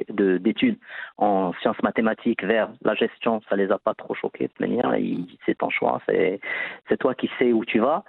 de, 0.10 0.38
de, 0.38 0.76
en 1.18 1.52
sciences 1.62 1.84
mathématiques 1.84 2.44
vers 2.44 2.70
la 2.82 2.96
gestion, 2.96 3.42
ça 3.50 3.58
les 3.58 3.72
a 3.72 3.78
pas 3.78 3.94
trop 3.94 4.16
choqués 4.16 4.46
de 4.46 4.50
toute 4.50 4.62
manière. 4.62 4.96
C'est 5.46 5.58
ton 5.58 5.70
choix, 5.70 6.02
c'est 6.08 6.40
toi 6.98 7.14
qui 7.14 7.30
sais 7.38 7.52
où 7.52 7.66
tu 7.66 7.80
vas. 7.80 8.04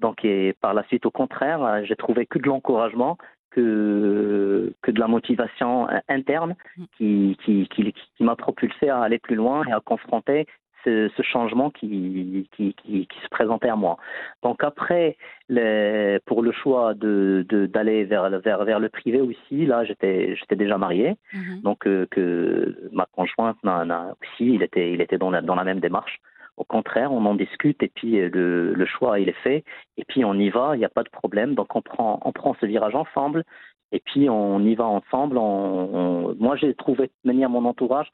Donc, 0.00 0.24
et 0.24 0.54
par 0.60 0.74
la 0.74 0.82
suite, 0.84 1.06
au 1.06 1.10
contraire, 1.12 1.84
j'ai 1.84 1.96
trouvé 1.96 2.26
que 2.26 2.38
de 2.38 2.48
l'encouragement, 2.48 3.18
que, 3.50 4.72
que 4.82 4.90
de 4.90 5.00
la 5.00 5.08
motivation 5.08 5.86
interne 6.08 6.56
mm. 6.76 6.84
qui, 6.96 7.38
qui, 7.44 7.68
qui, 7.68 7.92
qui 7.92 8.24
m'a 8.24 8.34
propulsé 8.34 8.88
à 8.88 9.00
aller 9.00 9.20
plus 9.20 9.36
loin 9.36 9.64
et 9.68 9.72
à 9.72 9.80
confronter 9.80 10.46
ce, 10.84 11.10
ce 11.16 11.22
changement 11.22 11.70
qui, 11.70 12.48
qui, 12.52 12.74
qui, 12.74 13.06
qui, 13.06 13.20
se 13.22 13.28
présentait 13.30 13.68
à 13.68 13.76
moi. 13.76 13.96
Donc 14.42 14.62
après, 14.64 15.16
les, 15.48 16.18
pour 16.26 16.42
le 16.42 16.52
choix 16.52 16.94
de 16.94 17.46
d'aller 17.72 18.04
vers, 18.04 18.30
vers, 18.40 18.64
vers 18.64 18.80
le 18.80 18.88
privé 18.88 19.20
aussi, 19.20 19.66
là 19.66 19.84
j'étais 19.84 20.36
déjà 20.56 20.78
marié, 20.78 21.16
mhm. 21.32 21.60
donc 21.62 21.86
euh, 21.86 22.06
que 22.10 22.88
ma 22.92 23.06
conjointe 23.06 23.58
aussi, 23.64 24.54
il 24.54 24.62
était 24.62 24.92
il 24.92 25.00
était 25.00 25.18
dans 25.18 25.30
la, 25.30 25.42
dans 25.42 25.54
la 25.54 25.64
même 25.64 25.80
démarche. 25.80 26.18
Au 26.56 26.64
contraire, 26.64 27.10
on 27.12 27.24
en 27.24 27.34
discute 27.34 27.82
et 27.82 27.88
puis 27.88 28.20
le, 28.28 28.74
le 28.74 28.86
choix 28.86 29.18
il 29.18 29.28
est 29.28 29.42
fait 29.42 29.64
et 29.96 30.04
puis 30.04 30.24
on 30.24 30.34
y 30.34 30.50
va, 30.50 30.76
il 30.76 30.78
n'y 30.78 30.84
a 30.84 30.90
pas 30.90 31.02
de 31.02 31.08
problème. 31.08 31.54
Donc 31.54 31.74
on 31.74 31.82
prend 31.82 32.20
on 32.22 32.32
prend 32.32 32.54
ce 32.60 32.66
virage 32.66 32.94
ensemble 32.94 33.44
et 33.92 34.00
puis 34.00 34.28
on 34.28 34.60
y 34.60 34.74
va 34.74 34.84
ensemble. 34.84 35.38
On, 35.38 36.34
moi 36.38 36.56
j'ai 36.56 36.74
trouvé 36.74 37.06
de 37.06 37.12
manière 37.24 37.48
mon 37.48 37.64
entourage 37.64 38.08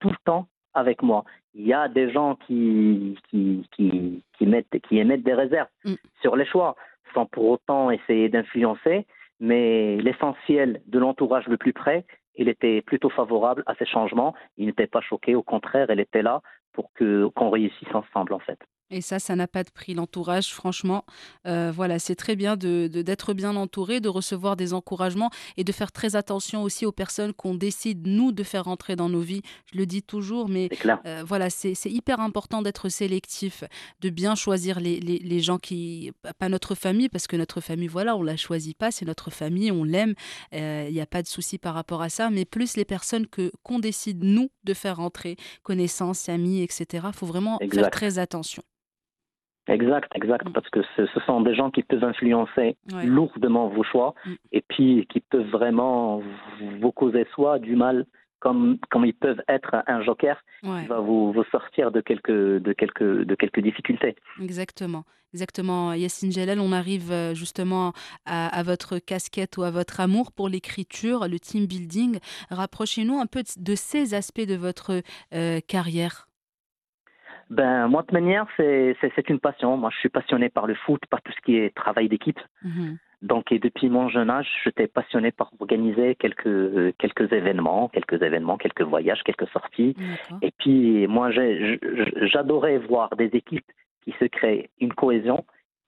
tout 0.00 0.08
le 0.08 0.16
temps 0.24 0.48
avec 0.74 1.02
moi. 1.02 1.24
Il 1.54 1.66
y 1.66 1.72
a 1.72 1.88
des 1.88 2.10
gens 2.10 2.36
qui, 2.46 3.18
qui, 3.28 3.66
qui, 3.72 4.22
qui, 4.36 4.46
mettent, 4.46 4.78
qui 4.88 4.98
émettent 4.98 5.24
des 5.24 5.34
réserves 5.34 5.68
mm. 5.84 5.94
sur 6.20 6.36
les 6.36 6.46
choix, 6.46 6.76
sans 7.14 7.26
pour 7.26 7.48
autant 7.48 7.90
essayer 7.90 8.28
d'influencer, 8.28 9.06
mais 9.40 9.96
l'essentiel 9.96 10.80
de 10.86 10.98
l'entourage 10.98 11.48
le 11.48 11.56
plus 11.56 11.72
près, 11.72 12.04
il 12.36 12.48
était 12.48 12.82
plutôt 12.82 13.10
favorable 13.10 13.62
à 13.66 13.74
ces 13.74 13.86
changements. 13.86 14.34
Il 14.56 14.66
n'était 14.66 14.86
pas 14.86 15.00
choqué, 15.00 15.34
au 15.34 15.42
contraire, 15.42 15.86
il 15.90 16.00
était 16.00 16.22
là 16.22 16.40
pour 16.72 16.92
que 16.92 17.26
qu'on 17.34 17.50
réussisse 17.50 17.94
ensemble 17.94 18.32
en 18.32 18.38
fait. 18.38 18.58
Et 18.90 19.00
ça, 19.02 19.18
ça 19.20 19.36
n'a 19.36 19.46
pas 19.46 19.62
de 19.62 19.70
prix. 19.70 19.94
L'entourage, 19.94 20.52
franchement, 20.52 21.04
euh, 21.46 21.70
voilà, 21.74 21.98
c'est 21.98 22.16
très 22.16 22.34
bien 22.34 22.56
de, 22.56 22.88
d'être 22.88 23.34
bien 23.34 23.54
entouré, 23.54 24.00
de 24.00 24.08
recevoir 24.08 24.56
des 24.56 24.74
encouragements 24.74 25.30
et 25.56 25.62
de 25.62 25.70
faire 25.72 25.92
très 25.92 26.16
attention 26.16 26.62
aussi 26.64 26.86
aux 26.86 26.92
personnes 26.92 27.32
qu'on 27.32 27.54
décide, 27.54 28.06
nous, 28.06 28.32
de 28.32 28.42
faire 28.42 28.64
rentrer 28.64 28.96
dans 28.96 29.08
nos 29.08 29.20
vies. 29.20 29.42
Je 29.72 29.78
le 29.78 29.86
dis 29.86 30.02
toujours, 30.02 30.48
mais 30.48 30.68
euh, 31.06 31.22
voilà, 31.24 31.50
c'est, 31.50 31.74
hyper 31.86 32.20
important 32.20 32.62
d'être 32.62 32.88
sélectif, 32.88 33.64
de 34.00 34.10
bien 34.10 34.34
choisir 34.34 34.80
les, 34.80 34.98
les, 34.98 35.18
les, 35.18 35.40
gens 35.40 35.58
qui, 35.58 36.12
pas 36.38 36.48
notre 36.48 36.74
famille, 36.74 37.08
parce 37.08 37.26
que 37.26 37.36
notre 37.36 37.60
famille, 37.60 37.88
voilà, 37.88 38.16
on 38.16 38.22
la 38.22 38.36
choisit 38.36 38.76
pas, 38.76 38.90
c'est 38.90 39.04
notre 39.04 39.30
famille, 39.30 39.70
on 39.70 39.84
l'aime, 39.84 40.14
euh, 40.54 40.86
il 40.88 40.94
n'y 40.94 41.00
a 41.00 41.06
pas 41.06 41.22
de 41.22 41.28
souci 41.28 41.58
par 41.58 41.74
rapport 41.74 42.02
à 42.02 42.08
ça, 42.08 42.30
mais 42.30 42.44
plus 42.44 42.76
les 42.76 42.84
personnes 42.84 43.26
que, 43.26 43.52
qu'on 43.62 43.78
décide, 43.78 44.24
nous, 44.24 44.50
de 44.64 44.74
faire 44.74 44.96
rentrer, 44.96 45.36
connaissances, 45.62 46.28
amis, 46.28 46.62
etc. 46.62 47.06
Il 47.08 47.12
faut 47.12 47.26
vraiment 47.26 47.58
faire 47.72 47.90
très 47.90 48.18
attention. 48.18 48.62
Exact, 49.68 50.10
exact, 50.14 50.48
mm. 50.48 50.52
parce 50.52 50.68
que 50.70 50.80
ce, 50.96 51.06
sont 51.26 51.40
des 51.42 51.54
gens 51.54 51.70
qui 51.70 51.82
peuvent 51.82 52.04
influencer 52.04 52.76
lourdement 53.04 53.68
vos 53.68 53.84
choix 53.84 54.14
mm. 54.24 54.32
et 54.52 54.62
puis 54.62 55.06
qui 55.10 55.20
peuvent 55.20 55.48
vraiment 55.50 56.22
vous 56.80 56.92
causer 56.92 57.26
soit 57.34 57.58
du 57.58 57.76
mal, 57.76 58.06
comme, 58.40 58.78
comme 58.90 59.04
ils 59.04 59.14
peuvent 59.14 59.42
être 59.48 59.76
un 59.86 60.02
joker 60.02 60.42
qui 60.62 60.86
va 60.86 61.00
vous, 61.00 61.32
vous, 61.32 61.44
sortir 61.44 61.90
de 61.90 62.00
quelques, 62.00 62.30
de, 62.30 62.72
quelques, 62.72 63.24
de 63.24 63.34
quelques 63.34 63.60
difficultés. 63.60 64.16
Exactement. 64.40 65.04
Exactement, 65.32 65.92
Yassine 65.92 66.32
Jalal, 66.32 66.58
on 66.58 66.72
arrive 66.72 67.12
euh, 67.12 67.34
justement 67.34 67.92
à, 68.26 68.62
votre 68.64 68.98
casquette 68.98 69.58
ou 69.58 69.62
à 69.62 69.70
votre 69.70 70.00
amour 70.00 70.32
pour 70.32 70.48
l'écriture, 70.48 71.28
le 71.28 71.38
team 71.38 71.66
building. 71.66 72.18
Rapprochez-nous 72.50 73.16
un 73.16 73.26
peu 73.26 73.44
de 73.56 73.74
ces 73.76 74.14
aspects 74.14 74.40
de 74.40 74.56
votre 74.56 75.02
euh, 75.32 75.60
carrière. 75.68 76.29
Ben, 77.50 77.88
moi, 77.88 78.04
de 78.08 78.12
manière, 78.12 78.46
c'est 78.56 79.28
une 79.28 79.40
passion. 79.40 79.76
Moi, 79.76 79.90
je 79.92 79.98
suis 79.98 80.08
passionné 80.08 80.48
par 80.48 80.66
le 80.66 80.74
foot, 80.74 81.00
par 81.10 81.20
tout 81.22 81.32
ce 81.32 81.40
qui 81.40 81.56
est 81.56 81.74
travail 81.74 82.08
d'équipe. 82.08 82.38
Mhm. 82.62 82.98
Donc, 83.22 83.52
et 83.52 83.58
depuis 83.58 83.90
mon 83.90 84.08
jeune 84.08 84.30
âge, 84.30 84.48
j'étais 84.64 84.86
passionné 84.86 85.30
par 85.30 85.50
organiser 85.60 86.14
quelques, 86.14 86.96
quelques 86.96 87.32
événements, 87.32 87.88
quelques 87.88 88.22
événements, 88.22 88.56
quelques 88.56 88.82
voyages, 88.82 89.22
quelques 89.24 89.48
sorties. 89.48 89.94
Et 90.40 90.52
puis, 90.58 91.06
moi, 91.06 91.30
j'adorais 91.30 92.78
voir 92.78 93.14
des 93.16 93.30
équipes 93.34 93.66
qui 94.04 94.14
se 94.18 94.24
créent 94.24 94.70
une 94.80 94.94
cohésion 94.94 95.44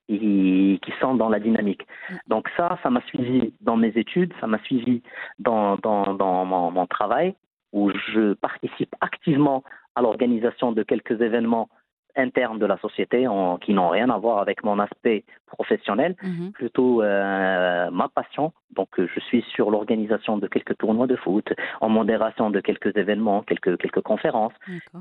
et 0.08 0.78
qui 0.82 0.92
sont 1.00 1.14
dans 1.14 1.30
la 1.30 1.40
dynamique. 1.40 1.86
Donc 2.26 2.48
ça, 2.56 2.78
ça 2.82 2.90
m'a 2.90 3.00
suivi 3.02 3.54
dans 3.60 3.76
mes 3.76 3.92
études, 3.96 4.34
ça 4.40 4.46
m'a 4.46 4.58
suivi 4.64 5.02
dans, 5.38 5.76
dans, 5.76 6.14
dans 6.14 6.44
mon, 6.44 6.70
mon, 6.70 6.86
travail, 6.86 7.34
où 7.72 7.90
je 8.12 8.34
participe 8.34 8.94
activement 9.00 9.62
à 9.94 10.02
l'organisation 10.02 10.72
de 10.72 10.82
quelques 10.82 11.20
événements 11.20 11.68
internes 12.14 12.58
de 12.58 12.66
la 12.66 12.76
société 12.78 13.26
en, 13.26 13.56
qui 13.56 13.72
n'ont 13.72 13.88
rien 13.88 14.10
à 14.10 14.18
voir 14.18 14.38
avec 14.38 14.64
mon 14.64 14.78
aspect 14.78 15.24
professionnel, 15.46 16.14
Mhm. 16.22 16.52
plutôt 16.52 17.02
euh, 17.02 17.90
ma 17.90 18.08
passion. 18.08 18.52
Donc 18.76 18.88
je 18.98 19.20
suis 19.20 19.42
sur 19.54 19.70
l'organisation 19.70 20.36
de 20.36 20.46
quelques 20.46 20.76
tournois 20.76 21.06
de 21.06 21.16
foot, 21.16 21.52
en 21.80 21.88
modération 21.88 22.50
de 22.50 22.60
quelques 22.60 22.94
événements, 22.96 23.42
quelques, 23.42 23.78
quelques 23.78 24.02
conférences, 24.02 24.52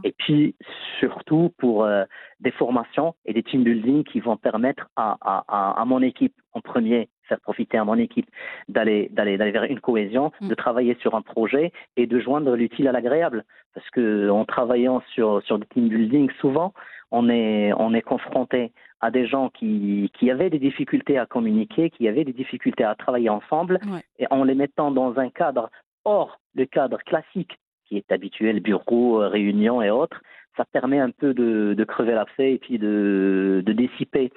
et 0.05 0.13
puis 0.17 0.55
surtout 0.99 1.53
pour 1.57 1.83
euh, 1.83 2.05
des 2.41 2.51
formations 2.51 3.13
et 3.25 3.33
des 3.33 3.43
team 3.43 3.63
building 3.63 4.03
qui 4.03 4.19
vont 4.19 4.35
permettre 4.37 4.87
à, 4.95 5.17
à, 5.21 5.43
à, 5.47 5.81
à 5.81 5.85
mon 5.85 6.01
équipe 6.01 6.33
en 6.53 6.61
premier 6.61 7.07
faire 7.27 7.39
profiter 7.39 7.77
à 7.77 7.85
mon 7.85 7.95
équipe 7.97 8.29
d'aller 8.67 9.07
d'aller 9.11 9.37
d'aller 9.37 9.51
vers 9.51 9.63
une 9.63 9.79
cohésion, 9.79 10.31
Mm. 10.41 10.49
de 10.49 10.55
travailler 10.55 10.95
sur 11.01 11.15
un 11.15 11.21
projet 11.21 11.71
et 11.95 12.05
de 12.07 12.19
joindre 12.19 12.55
l'utile 12.55 12.87
à 12.87 12.91
l'agréable. 12.91 13.45
Parce 13.73 13.89
que 13.91 14.29
en 14.29 14.43
travaillant 14.43 15.01
sur 15.13 15.41
sur 15.43 15.57
des 15.59 15.67
team 15.67 15.87
building, 15.87 16.29
souvent 16.41 16.73
on 17.11 17.29
est 17.29 17.71
on 17.77 17.93
est 17.93 18.01
confronté 18.01 18.71
à 18.99 19.11
des 19.11 19.25
gens 19.27 19.49
qui 19.49 20.11
qui 20.17 20.29
avaient 20.29 20.49
des 20.49 20.59
difficultés 20.59 21.17
à 21.17 21.25
communiquer, 21.25 21.89
qui 21.89 22.07
avaient 22.07 22.25
des 22.25 22.33
difficultés 22.33 22.83
à 22.83 22.95
travailler 22.95 23.29
ensemble, 23.29 23.79
Ouais. 23.87 24.03
et 24.19 24.27
en 24.31 24.43
les 24.43 24.55
mettant 24.55 24.91
dans 24.91 25.17
un 25.19 25.29
cadre 25.29 25.69
hors 26.03 26.39
le 26.55 26.65
cadre 26.65 26.97
classique 27.05 27.57
qui 27.85 27.97
est 27.97 28.11
habituel, 28.11 28.59
bureau, 28.61 29.21
euh, 29.21 29.27
réunion 29.27 29.81
et 29.81 29.89
autres, 29.89 30.21
ça 30.57 30.65
permet 30.65 30.99
un 30.99 31.11
peu 31.11 31.33
de, 31.33 31.73
de 31.77 31.83
crever 31.83 32.13
l'abcès 32.13 32.53
et 32.53 32.57
puis 32.57 32.77
de, 32.77 33.63
de 33.65 33.73
dissiper 33.73 34.31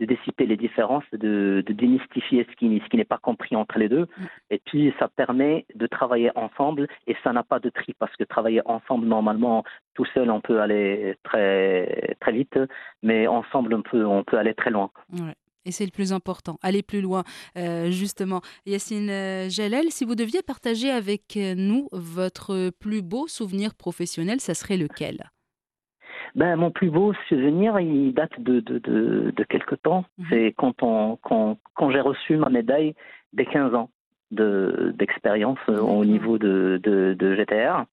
de 0.00 0.06
dissiper 0.06 0.46
les 0.46 0.56
différences, 0.56 1.04
de, 1.12 1.62
de 1.66 1.72
démystifier 1.72 2.46
ce 2.48 2.56
qui, 2.56 2.80
ce 2.82 2.88
qui 2.88 2.96
n'est 2.96 3.04
pas 3.04 3.18
compris 3.18 3.56
entre 3.56 3.78
les 3.78 3.88
deux. 3.88 4.06
Mm. 4.16 4.24
Et 4.50 4.60
puis, 4.64 4.94
ça 4.98 5.08
permet 5.08 5.66
de 5.74 5.86
travailler 5.86 6.30
ensemble 6.36 6.86
et 7.06 7.16
ça 7.24 7.32
n'a 7.32 7.42
pas 7.42 7.58
de 7.58 7.68
tri 7.68 7.94
parce 7.98 8.14
que 8.16 8.24
travailler 8.24 8.62
ensemble, 8.64 9.06
normalement, 9.06 9.64
tout 9.94 10.06
seul, 10.14 10.30
on 10.30 10.40
peut 10.40 10.60
aller 10.60 11.16
très, 11.24 12.16
très 12.20 12.32
vite, 12.32 12.58
mais 13.02 13.26
ensemble, 13.26 13.74
on 13.74 13.82
peut, 13.82 14.06
on 14.06 14.22
peut 14.22 14.38
aller 14.38 14.54
très 14.54 14.70
loin. 14.70 14.90
Ouais. 15.12 15.34
Et 15.64 15.72
c'est 15.72 15.84
le 15.84 15.90
plus 15.90 16.12
important, 16.12 16.58
aller 16.62 16.82
plus 16.82 17.02
loin, 17.02 17.24
euh, 17.58 17.90
justement. 17.90 18.40
Yacine 18.64 19.10
euh, 19.10 19.50
Jalel, 19.50 19.90
si 19.90 20.06
vous 20.06 20.14
deviez 20.14 20.40
partager 20.40 20.90
avec 20.90 21.36
euh, 21.36 21.54
nous 21.54 21.88
votre 21.92 22.70
plus 22.70 23.02
beau 23.02 23.26
souvenir 23.26 23.74
professionnel, 23.74 24.40
ça 24.40 24.54
serait 24.54 24.78
lequel? 24.78 25.30
Ben, 26.34 26.56
mon 26.56 26.70
plus 26.70 26.90
beau 26.90 27.12
souvenir, 27.28 27.78
il 27.80 28.12
date 28.14 28.38
de, 28.40 28.60
de, 28.60 28.78
de, 28.78 29.32
de 29.34 29.44
quelque 29.44 29.74
temps. 29.74 30.04
Mhm. 30.18 30.26
C'est 30.30 30.54
quand, 30.56 30.82
on, 30.82 31.16
quand, 31.22 31.58
quand 31.74 31.90
j'ai 31.90 32.00
reçu 32.00 32.36
ma 32.36 32.48
médaille 32.48 32.94
des 33.32 33.44
15 33.46 33.74
ans 33.74 33.90
de- 34.30 34.92
d'expérience 34.96 35.58
euh, 35.68 35.78
au 35.80 36.04
niveau 36.04 36.38
de, 36.38 36.80
de, 36.82 37.14
de 37.18 37.34
GTR. 37.34 37.84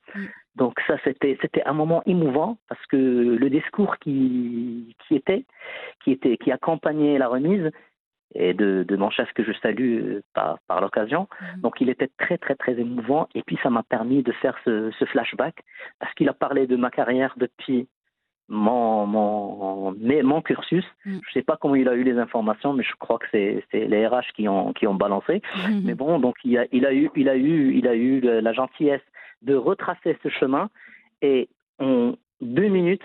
Donc 0.55 0.79
ça, 0.87 0.95
c'était 1.03 1.37
c'était 1.41 1.63
un 1.65 1.73
moment 1.73 2.01
émouvant 2.05 2.57
parce 2.69 2.85
que 2.87 2.95
le 2.97 3.49
discours 3.49 3.97
qui, 3.99 4.95
qui 5.07 5.15
était, 5.15 5.45
qui 6.03 6.11
était, 6.11 6.37
qui 6.37 6.51
accompagnait 6.51 7.17
la 7.17 7.27
remise 7.27 7.71
et 8.33 8.53
de, 8.53 8.83
de 8.87 8.95
mon 8.97 9.09
chef 9.09 9.31
que 9.33 9.43
je 9.43 9.51
salue 9.61 10.01
euh, 10.01 10.21
par, 10.33 10.59
par 10.67 10.81
l'occasion. 10.81 11.27
Mhm. 11.41 11.61
Donc 11.61 11.81
il 11.81 11.89
était 11.89 12.09
très 12.17 12.37
très 12.37 12.55
très 12.55 12.79
émouvant 12.79 13.27
et 13.35 13.43
puis 13.43 13.57
ça 13.63 13.69
m'a 13.69 13.83
permis 13.83 14.23
de 14.23 14.31
faire 14.33 14.57
ce, 14.65 14.91
ce 14.97 15.05
flashback 15.05 15.55
parce 15.99 16.13
qu'il 16.15 16.29
a 16.29 16.33
parlé 16.33 16.67
de 16.67 16.75
ma 16.77 16.89
carrière 16.89 17.33
depuis 17.37 17.87
mon, 18.47 19.05
mon, 19.07 19.91
mais 19.99 20.21
mon 20.21 20.41
cursus. 20.41 20.85
Mm. 21.05 21.17
Je 21.27 21.31
sais 21.33 21.41
pas 21.41 21.57
comment 21.57 21.75
il 21.75 21.87
a 21.89 21.95
eu 21.95 22.03
les 22.03 22.17
informations, 22.19 22.73
mais 22.73 22.83
je 22.83 22.93
crois 22.99 23.17
que 23.19 23.25
c'est 23.31 23.63
les 23.73 24.07
RH 24.07 24.33
qui 24.35 24.47
ont, 24.47 24.71
qui 24.73 24.85
ont 24.87 24.93
balancé. 24.95 25.41
Mais 25.83 25.95
bon, 25.95 26.19
donc 26.19 26.35
il 26.43 26.57
a, 26.57 26.65
il 26.71 26.85
a 26.85 26.93
eu, 26.93 27.09
il 27.15 27.27
a 27.29 27.35
eu, 27.35 27.73
il 27.75 27.87
a 27.87 27.95
eu 27.95 28.19
la 28.21 28.53
gentillesse 28.53 29.01
de 29.41 29.55
retracer 29.55 30.17
ce 30.23 30.29
chemin 30.29 30.69
et 31.21 31.49
en 31.79 32.13
deux 32.41 32.67
minutes, 32.67 33.03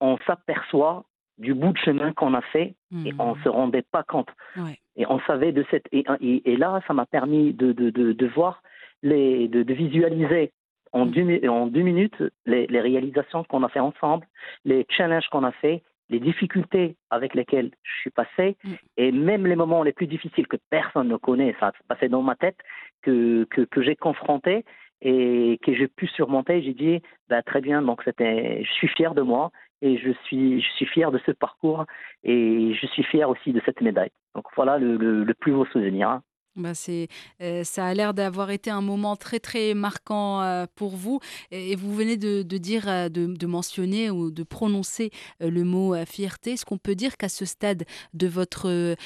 on 0.00 0.16
s'aperçoit 0.26 1.04
du 1.38 1.54
bout 1.54 1.72
de 1.72 1.78
chemin 1.78 2.12
qu'on 2.12 2.34
a 2.34 2.40
fait 2.42 2.74
et 3.04 3.12
Mhm. 3.12 3.20
on 3.20 3.34
se 3.36 3.48
rendait 3.48 3.82
pas 3.90 4.02
compte. 4.02 4.28
Ouais. 4.56 4.78
Et 4.96 5.06
on 5.08 5.18
savait 5.20 5.52
de 5.52 5.64
cette 5.70 5.86
et, 5.92 6.04
et, 6.20 6.52
et 6.52 6.56
là, 6.56 6.80
ça 6.86 6.92
m'a 6.94 7.06
permis 7.06 7.52
de, 7.54 7.72
de, 7.72 7.90
de, 7.90 8.12
de 8.12 8.26
voir 8.28 8.62
les, 9.02 9.48
de 9.48 9.72
visualiser 9.72 10.52
en 10.92 11.06
Mm. 11.06 11.10
deux, 11.10 11.22
mi- 11.22 11.48
en 11.48 11.66
deux 11.66 11.82
minutes 11.82 12.22
les, 12.46 12.66
les 12.66 12.80
réalisations 12.80 13.44
qu'on 13.44 13.62
a 13.62 13.68
fait 13.68 13.80
ensemble, 13.80 14.26
les 14.64 14.86
challenges 14.88 15.28
qu'on 15.30 15.44
a 15.44 15.52
fait, 15.52 15.82
les 16.10 16.20
difficultés 16.20 16.96
avec 17.10 17.34
lesquelles 17.34 17.70
je 17.82 18.00
suis 18.00 18.10
passé, 18.10 18.56
Mm. 18.64 18.70
et 18.98 19.12
même 19.12 19.46
les 19.46 19.56
moments 19.56 19.82
les 19.82 19.92
plus 19.92 20.06
difficiles 20.06 20.46
que 20.46 20.56
personne 20.70 21.08
ne 21.08 21.16
connaît, 21.16 21.54
ça 21.60 21.72
s'est 21.72 21.84
passé 21.88 22.08
dans 22.08 22.22
ma 22.22 22.34
tête, 22.36 22.58
que, 23.02 23.44
que, 23.44 23.62
que 23.62 23.82
j'ai 23.82 23.96
confronté 23.96 24.64
et 25.00 25.58
que 25.64 25.74
j'ai 25.74 25.88
pu 25.88 26.06
surmonter. 26.06 26.62
J'ai 26.62 26.74
dit, 26.74 27.00
bah, 27.28 27.42
très 27.42 27.60
bien, 27.60 27.82
donc 27.82 28.02
c'était, 28.04 28.62
je 28.62 28.72
suis 28.72 28.88
fier 28.88 29.14
de 29.14 29.22
moi 29.22 29.50
et 29.80 29.96
je 29.98 30.12
suis, 30.24 30.60
je 30.60 30.70
suis 30.76 30.86
fier 30.86 31.10
de 31.10 31.18
ce 31.26 31.32
parcours 31.32 31.86
et 32.22 32.72
je 32.74 32.86
suis 32.86 33.02
fier 33.02 33.28
aussi 33.28 33.52
de 33.52 33.60
cette 33.64 33.80
médaille. 33.80 34.10
Donc 34.36 34.44
voilà 34.54 34.78
le, 34.78 34.96
le, 34.96 35.24
le 35.24 35.34
plus 35.34 35.52
beau 35.52 35.64
souvenir. 35.66 36.08
hein. 36.08 36.22
Bah, 36.54 36.74
c'est, 36.74 37.08
euh, 37.40 37.64
ça 37.64 37.86
a 37.86 37.94
l'air 37.94 38.12
d'avoir 38.12 38.50
été 38.50 38.68
un 38.68 38.82
moment 38.82 39.16
très 39.16 39.40
très 39.40 39.72
marquant 39.72 40.42
euh, 40.42 40.66
pour 40.74 40.96
vous. 40.96 41.18
Et, 41.50 41.76
vous 41.76 41.94
venez 41.94 42.18
de, 42.18 42.42
dire, 42.42 42.88
euh, 42.88 43.08
de, 43.08 43.46
mentionner 43.46 44.10
ou 44.10 44.30
de 44.30 44.42
prononcer 44.42 45.10
le 45.40 45.64
mot 45.64 45.94
fierté. 46.04 46.52
Est-ce 46.52 46.66
qu'on 46.66 46.76
peut 46.76 46.94
dire 46.94 47.16
qu'à 47.16 47.30
ce 47.30 47.46
stade 47.46 47.84
de 48.12 48.26
votre 48.26 48.96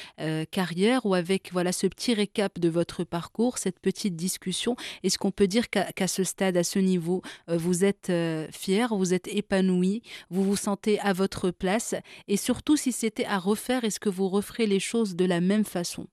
carrière 0.51 1.05
ou 1.05 1.13
avec 1.13 1.51
voilà 1.51 1.71
ce 1.71 1.87
petit 1.87 2.13
récap 2.13 2.59
de 2.59 2.69
votre 2.69 3.03
parcours, 3.03 3.57
cette 3.57 3.79
petite 3.79 4.15
discussion, 4.15 4.75
est-ce 5.03 5.17
qu'on 5.17 5.31
peut 5.31 5.47
dire 5.47 5.69
qu'à, 5.69 6.07
ce 6.07 6.23
stade, 6.23 6.57
à 6.57 6.63
ce 6.63 6.79
niveau, 6.79 7.21
vous 7.47 7.83
êtes 7.83 8.11
fier, 8.51 8.95
vous 8.95 9.13
êtes 9.13 9.27
épanoui, 9.27 10.01
vous 10.29 10.43
vous 10.43 10.55
sentez 10.55 10.99
à 10.99 11.13
votre 11.13 11.51
place? 11.51 11.95
Et 12.27 12.37
surtout 12.37 12.77
si 12.77 12.91
c'était 12.91 13.25
à 13.25 13.39
refaire, 13.39 13.83
est-ce 13.83 13.99
que 13.99 14.09
vous 14.09 14.29
referez 14.29 14.67
les 14.67 14.79
choses 14.79 15.15
de 15.15 15.25
la 15.25 15.41
même 15.41 15.65
façon? 15.65 16.07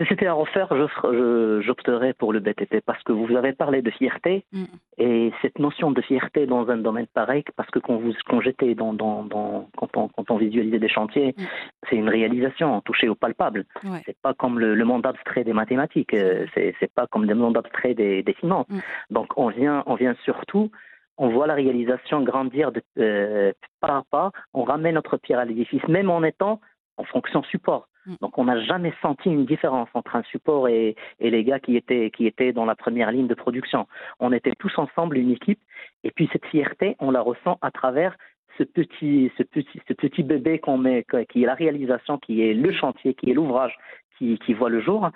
Si 0.00 0.06
c'était 0.08 0.26
à 0.26 0.32
refaire, 0.32 0.66
je 0.70 0.86
ferais- 0.86 1.12
je- 1.14 1.60
j'opterais 1.60 2.14
pour 2.14 2.32
le 2.32 2.40
BTP 2.40 2.80
parce 2.86 3.02
que 3.02 3.12
vous 3.12 3.36
avez 3.36 3.52
parlé 3.52 3.82
de 3.82 3.90
fierté 3.90 4.44
Mm. 4.52 4.64
et 4.96 5.30
cette 5.42 5.58
notion 5.58 5.90
de 5.90 6.00
fierté 6.00 6.46
dans 6.46 6.68
un 6.70 6.78
domaine 6.78 7.06
pareil, 7.06 7.44
parce 7.56 7.68
que 7.70 7.78
quand, 7.80 7.96
vous, 7.96 8.12
quand 8.26 8.40
j'étais 8.40 8.74
dans, 8.74 8.94
dans, 8.94 9.24
dans 9.24 9.68
quand, 9.76 9.94
on, 9.98 10.08
quand 10.08 10.30
on 10.30 10.36
visualisait 10.38 10.78
des 10.78 10.88
chantiers, 10.88 11.34
Mm. 11.36 11.42
c'est 11.88 11.96
une 11.96 12.08
réalisation 12.08 12.80
touchée 12.80 13.08
au 13.10 13.14
palpable. 13.14 13.64
Ouais. 13.84 14.00
C'est 14.06 14.16
pas 14.22 14.32
comme 14.32 14.58
le, 14.58 14.74
le 14.74 14.84
monde 14.86 15.04
abstrait 15.04 15.44
des 15.44 15.52
mathématiques, 15.52 16.14
euh, 16.14 16.46
c'est 16.54 16.74
c'est 16.80 16.92
pas 16.92 17.06
comme 17.06 17.26
le 17.26 17.34
monde 17.34 17.58
abstrait 17.58 17.92
des, 17.94 18.22
des 18.22 18.32
finances. 18.32 18.68
Mm. 18.70 18.78
Donc 19.10 19.28
on 19.36 19.48
vient, 19.48 19.82
on 19.86 19.96
vient 19.96 20.14
surtout, 20.24 20.70
on 21.18 21.28
voit 21.28 21.46
la 21.46 21.54
réalisation 21.54 22.22
grandir 22.22 22.72
de, 22.72 22.80
euh, 22.98 23.52
pas 23.80 23.98
à 23.98 24.02
pas, 24.10 24.30
on 24.54 24.64
ramène 24.64 24.94
notre 24.94 25.18
pierre 25.18 25.40
à 25.40 25.44
l'édifice, 25.44 25.86
même 25.88 26.08
en 26.08 26.22
étant 26.22 26.58
en 26.96 27.04
fonction 27.04 27.42
support. 27.42 27.86
Mm. 28.10 28.14
Donc 28.20 28.38
on 28.38 28.44
n'a 28.44 28.60
jamais 28.60 28.92
senti 29.00 29.30
une 29.30 29.46
différence 29.46 29.88
entre 29.94 30.16
un 30.16 30.22
support 30.24 30.68
et, 30.68 30.96
et 31.20 31.30
les 31.30 31.44
gars 31.44 31.60
qui 31.60 31.76
étaient, 31.76 32.10
qui 32.10 32.26
étaient 32.26 32.52
dans 32.52 32.64
la 32.64 32.74
première 32.74 33.10
ligne 33.12 33.28
de 33.28 33.34
production. 33.34 33.86
On 34.18 34.32
était 34.32 34.52
tous 34.58 34.76
ensemble 34.78 35.16
une 35.16 35.30
équipe, 35.30 35.60
et 36.04 36.10
puis 36.10 36.28
cette 36.32 36.46
fierté, 36.46 36.96
on 36.98 37.10
la 37.10 37.20
ressent 37.20 37.58
à 37.62 37.70
travers 37.70 38.16
ce 38.58 38.64
petit, 38.64 39.30
ce 39.38 39.42
petit, 39.42 39.80
ce 39.88 39.94
petit 39.94 40.22
bébé 40.22 40.58
qu'on 40.58 40.76
met, 40.76 41.06
qui 41.30 41.42
est 41.42 41.46
la 41.46 41.54
réalisation, 41.54 42.18
qui 42.18 42.42
est 42.42 42.52
le 42.52 42.72
chantier, 42.72 43.14
qui 43.14 43.30
est 43.30 43.34
l'ouvrage, 43.34 43.76
qui, 44.18 44.38
qui 44.38 44.52
voit 44.54 44.70
le 44.70 44.80
jour. 44.80 45.08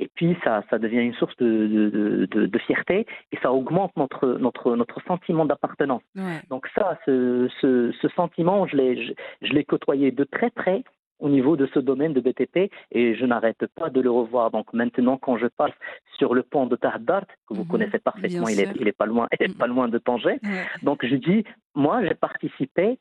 Et 0.00 0.08
puis 0.14 0.36
ça, 0.44 0.62
ça 0.70 0.78
devient 0.78 1.00
une 1.00 1.14
source 1.14 1.36
de, 1.38 1.66
de, 1.66 2.26
de, 2.30 2.46
de 2.46 2.58
fierté 2.58 3.04
et 3.32 3.36
ça 3.42 3.52
augmente 3.52 3.92
notre, 3.96 4.38
notre, 4.38 4.76
notre 4.76 5.02
sentiment 5.02 5.44
d'appartenance. 5.44 6.02
Ouais. 6.14 6.40
Donc 6.50 6.68
ça, 6.74 6.98
ce, 7.04 7.48
ce, 7.60 7.92
ce 8.00 8.08
sentiment, 8.10 8.66
je 8.66 8.76
l'ai 8.76 9.64
côtoyé 9.64 10.12
de 10.12 10.24
très 10.24 10.50
près 10.50 10.84
au 11.18 11.28
niveau 11.28 11.56
de 11.56 11.66
ce 11.74 11.78
domaine 11.78 12.12
de 12.12 12.20
BTP 12.20 12.70
et 12.92 13.14
je 13.14 13.24
n'arrête 13.26 13.66
pas 13.74 13.90
de 13.90 14.00
le 14.00 14.10
revoir. 14.10 14.50
Donc 14.50 14.72
maintenant, 14.72 15.16
quand 15.16 15.36
je 15.36 15.46
passe 15.46 15.72
sur 16.16 16.34
le 16.34 16.42
pont 16.42 16.66
de 16.66 16.76
Tahdart, 16.76 17.26
que 17.48 17.54
vous 17.54 17.62
Mhm, 17.62 17.68
connaissez 17.68 17.98
parfaitement, 17.98 18.48
il 18.48 18.60
est, 18.60 18.70
il 18.80 18.86
est 18.88 18.92
pas 18.96 19.06
loin, 19.06 19.28
il 19.40 19.44
est 19.44 19.48
Mhm. 19.48 19.54
pas 19.54 19.66
loin 19.66 19.88
de 19.88 19.98
Tanger. 19.98 20.38
Donc 20.82 21.04
je 21.04 21.16
dis, 21.16 21.44
moi, 21.74 22.04
j'ai 22.06 22.14
participé 22.14 22.98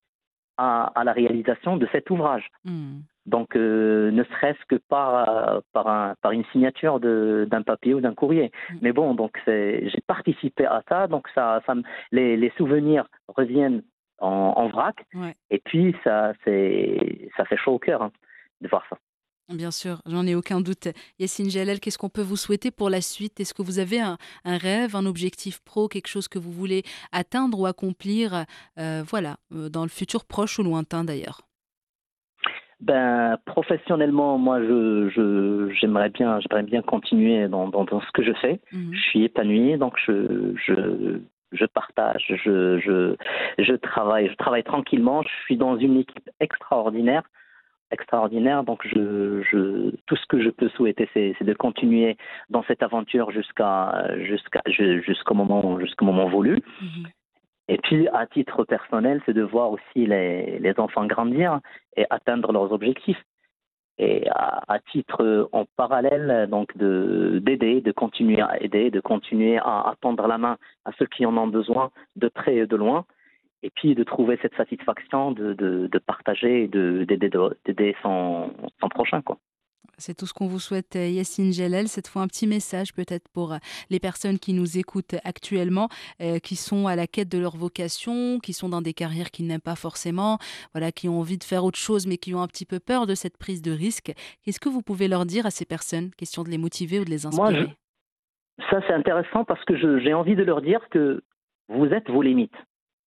à, 0.58 0.86
à 1.00 1.04
la 1.04 1.14
réalisation 1.14 1.78
de 1.78 1.88
cet 1.92 2.10
ouvrage. 2.10 2.48
Hmm. 2.66 3.02
Donc, 3.28 3.56
euh, 3.58 4.10
ne 4.12 4.24
serait-ce 4.24 4.64
que 4.70 4.76
par, 4.88 5.10
euh, 5.30 5.60
par, 5.74 5.88
un, 5.90 6.16
par 6.22 6.32
une 6.32 6.46
signature 6.46 7.00
d'un 7.02 7.62
papier 7.62 7.94
ou 7.94 8.00
d'un 8.00 8.14
courrier. 8.14 8.52
Mm. 8.70 8.76
Mais 8.82 8.94
bon, 8.94 9.14
donc 9.16 9.38
c'est- 9.44 9.90
j'ai 9.90 10.00
participé 10.08 10.66
à 10.66 10.82
ça, 10.88 11.08
donc 11.08 11.28
ça, 11.36 11.62
ça 11.66 11.76
me- 11.76 11.84
les, 12.14 12.38
les 12.38 12.52
souvenirs 12.58 13.06
reviennent 13.28 13.84
en, 14.20 14.54
en 14.58 14.68
vrac, 14.70 14.96
Ouais. 15.14 15.36
et 15.50 15.60
puis 15.60 15.96
ça, 16.04 16.34
ça 16.44 17.46
fait 17.46 17.58
chaud 17.58 17.74
au 17.74 17.80
cœur 17.80 18.02
hein, 18.02 18.12
de 18.62 18.68
voir 18.68 18.84
ça. 18.90 18.98
Bien 19.50 19.72
sûr, 19.72 20.02
j'en 20.06 20.28
ai 20.28 20.36
aucun 20.36 20.60
doute. 20.60 20.90
Yassine 21.20 21.50
Jalel, 21.50 21.80
qu'est-ce 21.80 21.98
qu'on 21.98 22.10
peut 22.10 22.22
vous 22.22 22.36
souhaiter 22.36 22.70
pour 22.70 22.90
la 22.90 23.00
suite? 23.00 23.40
Est-ce 23.40 23.54
que 23.54 23.62
vous 23.62 23.80
avez 23.80 24.02
un, 24.02 24.18
un 24.44 24.58
rêve, 24.58 24.94
un 24.96 25.06
objectif 25.06 25.62
pro, 25.64 25.88
quelque 25.88 26.10
chose 26.10 26.28
que 26.28 26.38
vous 26.38 26.52
voulez 26.52 26.84
atteindre 27.14 27.58
ou 27.58 27.66
accomplir, 27.66 28.44
euh, 28.78 29.04
voilà, 29.08 29.38
euh, 29.54 29.70
dans 29.70 29.84
le 29.84 29.90
futur 29.90 30.26
proche 30.26 30.60
ou 30.60 30.64
lointain 30.64 31.06
d'ailleurs? 31.06 31.44
Ben, 32.82 33.38
professionnellement, 33.46 34.38
moi, 34.38 34.62
je, 34.62 35.70
j'aimerais 35.80 36.10
bien, 36.10 36.40
j'aimerais 36.42 36.64
bien 36.64 36.82
continuer 36.82 37.48
dans, 37.48 37.70
dans, 37.70 37.86
dans 37.86 38.02
ce 38.02 38.12
que 38.14 38.24
je 38.24 38.34
fais. 38.34 38.60
Mhm. 38.74 38.94
Je 38.94 39.00
suis 39.00 39.24
épanoui, 39.24 39.78
donc 39.78 39.94
je, 40.06 40.54
je, 40.68 41.22
je 41.52 41.66
partage, 41.66 42.26
je, 42.44 42.80
je, 42.80 43.16
je 43.58 43.74
travaille, 43.74 44.30
je 44.30 44.36
travaille 44.36 44.64
tranquillement. 44.64 45.22
Je 45.24 45.44
suis 45.46 45.58
dans 45.58 45.78
une 45.78 45.98
équipe 45.98 46.30
extraordinaire, 46.40 47.24
extraordinaire. 47.92 48.64
Donc, 48.64 48.86
je, 48.88 49.42
je, 49.44 49.96
tout 50.06 50.16
ce 50.16 50.26
que 50.28 50.42
je 50.42 50.50
peux 50.50 50.70
souhaiter, 50.70 51.10
c'est, 51.14 51.36
de 51.42 51.54
continuer 51.54 52.18
dans 52.50 52.64
cette 52.64 52.84
aventure 52.84 53.32
jusqu'à, 53.32 54.08
jusqu'à, 54.18 54.62
jusqu'au 54.68 55.34
moment, 55.34 55.80
jusqu'au 55.80 56.06
moment 56.06 56.30
voulu. 56.30 56.58
Mm-hmm. 56.58 57.08
Et 57.70 57.78
puis, 57.80 58.08
à 58.14 58.26
titre 58.28 58.64
personnel, 58.64 59.22
c'est 59.26 59.34
de 59.34 59.44
voir 59.44 59.72
aussi 59.72 60.06
les, 60.06 60.60
les 60.60 60.80
enfants 60.80 61.06
grandir 61.06 61.60
et 61.98 62.06
atteindre 62.10 62.52
leurs 62.52 62.72
objectifs 62.72 63.22
et 64.00 64.28
à, 64.30 64.80
titre 64.92 65.50
en 65.52 65.66
parallèle 65.76 66.48
donc 66.50 66.76
de 66.78 67.40
d'aider, 67.44 67.82
de 67.82 67.92
continuer 67.92 68.42
à 68.42 68.62
aider, 68.62 68.92
de 68.92 69.00
continuer 69.00 69.58
à, 69.58 69.96
tendre 70.02 70.28
la 70.28 70.38
main 70.38 70.58
à 70.86 70.92
ceux 70.98 71.08
qui 71.08 71.26
en 71.26 71.36
ont 71.38 71.48
besoin 71.48 71.92
de 72.16 72.28
près 72.28 72.58
et 72.58 72.68
de 72.68 72.76
loin, 72.76 73.06
et 73.64 73.72
puis 73.72 73.96
de 73.96 74.04
trouver 74.04 74.38
cette 74.42 74.56
satisfaction 74.56 75.32
de, 75.32 75.54
de, 75.54 75.88
de 75.92 76.00
partager 76.00 76.64
et 76.64 76.68
d'aider 76.68 77.96
son, 78.04 78.52
son 78.80 78.90
prochain 78.90 79.22
quoi. 79.22 79.38
C'est 80.00 80.16
tout 80.16 80.28
ce 80.28 80.34
qu'on 80.34 80.46
vous 80.46 80.60
souhaite, 80.60 80.96
euh, 80.96 81.08
Yassine 81.08 81.52
Jalel. 81.52 81.88
Cette 81.88 82.08
fois, 82.08 82.22
un 82.22 82.28
petit 82.28 82.46
message 82.46 82.94
peut-être 82.94 83.28
pour 83.34 83.54
euh, 83.54 83.58
les 83.90 84.00
personnes 84.00 84.38
qui 84.38 84.54
nous 84.54 84.78
écoutent 84.78 85.16
actuellement, 85.24 85.90
euh, 86.22 86.38
qui 86.38 86.56
sont 86.56 86.86
à 86.86 86.96
la 86.96 87.08
quête 87.08 87.30
de 87.30 87.40
leur 87.40 87.58
vocation, 87.58 88.38
qui 88.38 88.54
sont 88.54 88.70
dans 88.70 88.84
des 88.84 88.94
carrières 88.94 89.32
qu'ils 89.32 89.48
n'aiment 89.48 89.60
pas 89.60 89.76
forcément, 89.76 90.38
voilà, 90.74 90.92
qui 90.92 91.10
ont 91.10 91.20
envie 91.20 91.40
de 91.40 91.44
faire 91.44 91.64
autre 91.64 91.80
chose, 91.80 92.06
mais 92.06 92.18
qui 92.18 92.36
ont 92.36 92.44
un 92.44 92.48
petit 92.48 92.66
peu 92.66 92.80
peur 92.80 93.08
de 93.08 93.16
cette 93.16 93.38
prise 93.38 93.64
de 93.64 93.72
risque. 93.72 94.14
Qu'est-ce 94.44 94.60
que 94.60 94.70
vous 94.70 94.84
pouvez 94.84 95.08
leur 95.08 95.26
dire 95.26 95.48
à 95.48 95.50
ces 95.50 95.66
personnes? 95.66 96.12
Question 96.16 96.44
de 96.44 96.50
les 96.50 96.60
motiver 96.60 97.00
ou 97.00 97.06
de 97.06 97.10
les 97.10 97.26
inspirer. 97.26 97.76
Ça, 98.70 98.82
c'est 98.88 98.94
intéressant 98.94 99.46
parce 99.46 99.64
que 99.66 99.76
j'ai 100.00 100.14
envie 100.14 100.36
de 100.36 100.44
leur 100.44 100.62
dire 100.62 100.82
que 100.92 101.24
vous 101.70 101.88
êtes 101.88 102.10
vos 102.10 102.22
limites. 102.22 102.56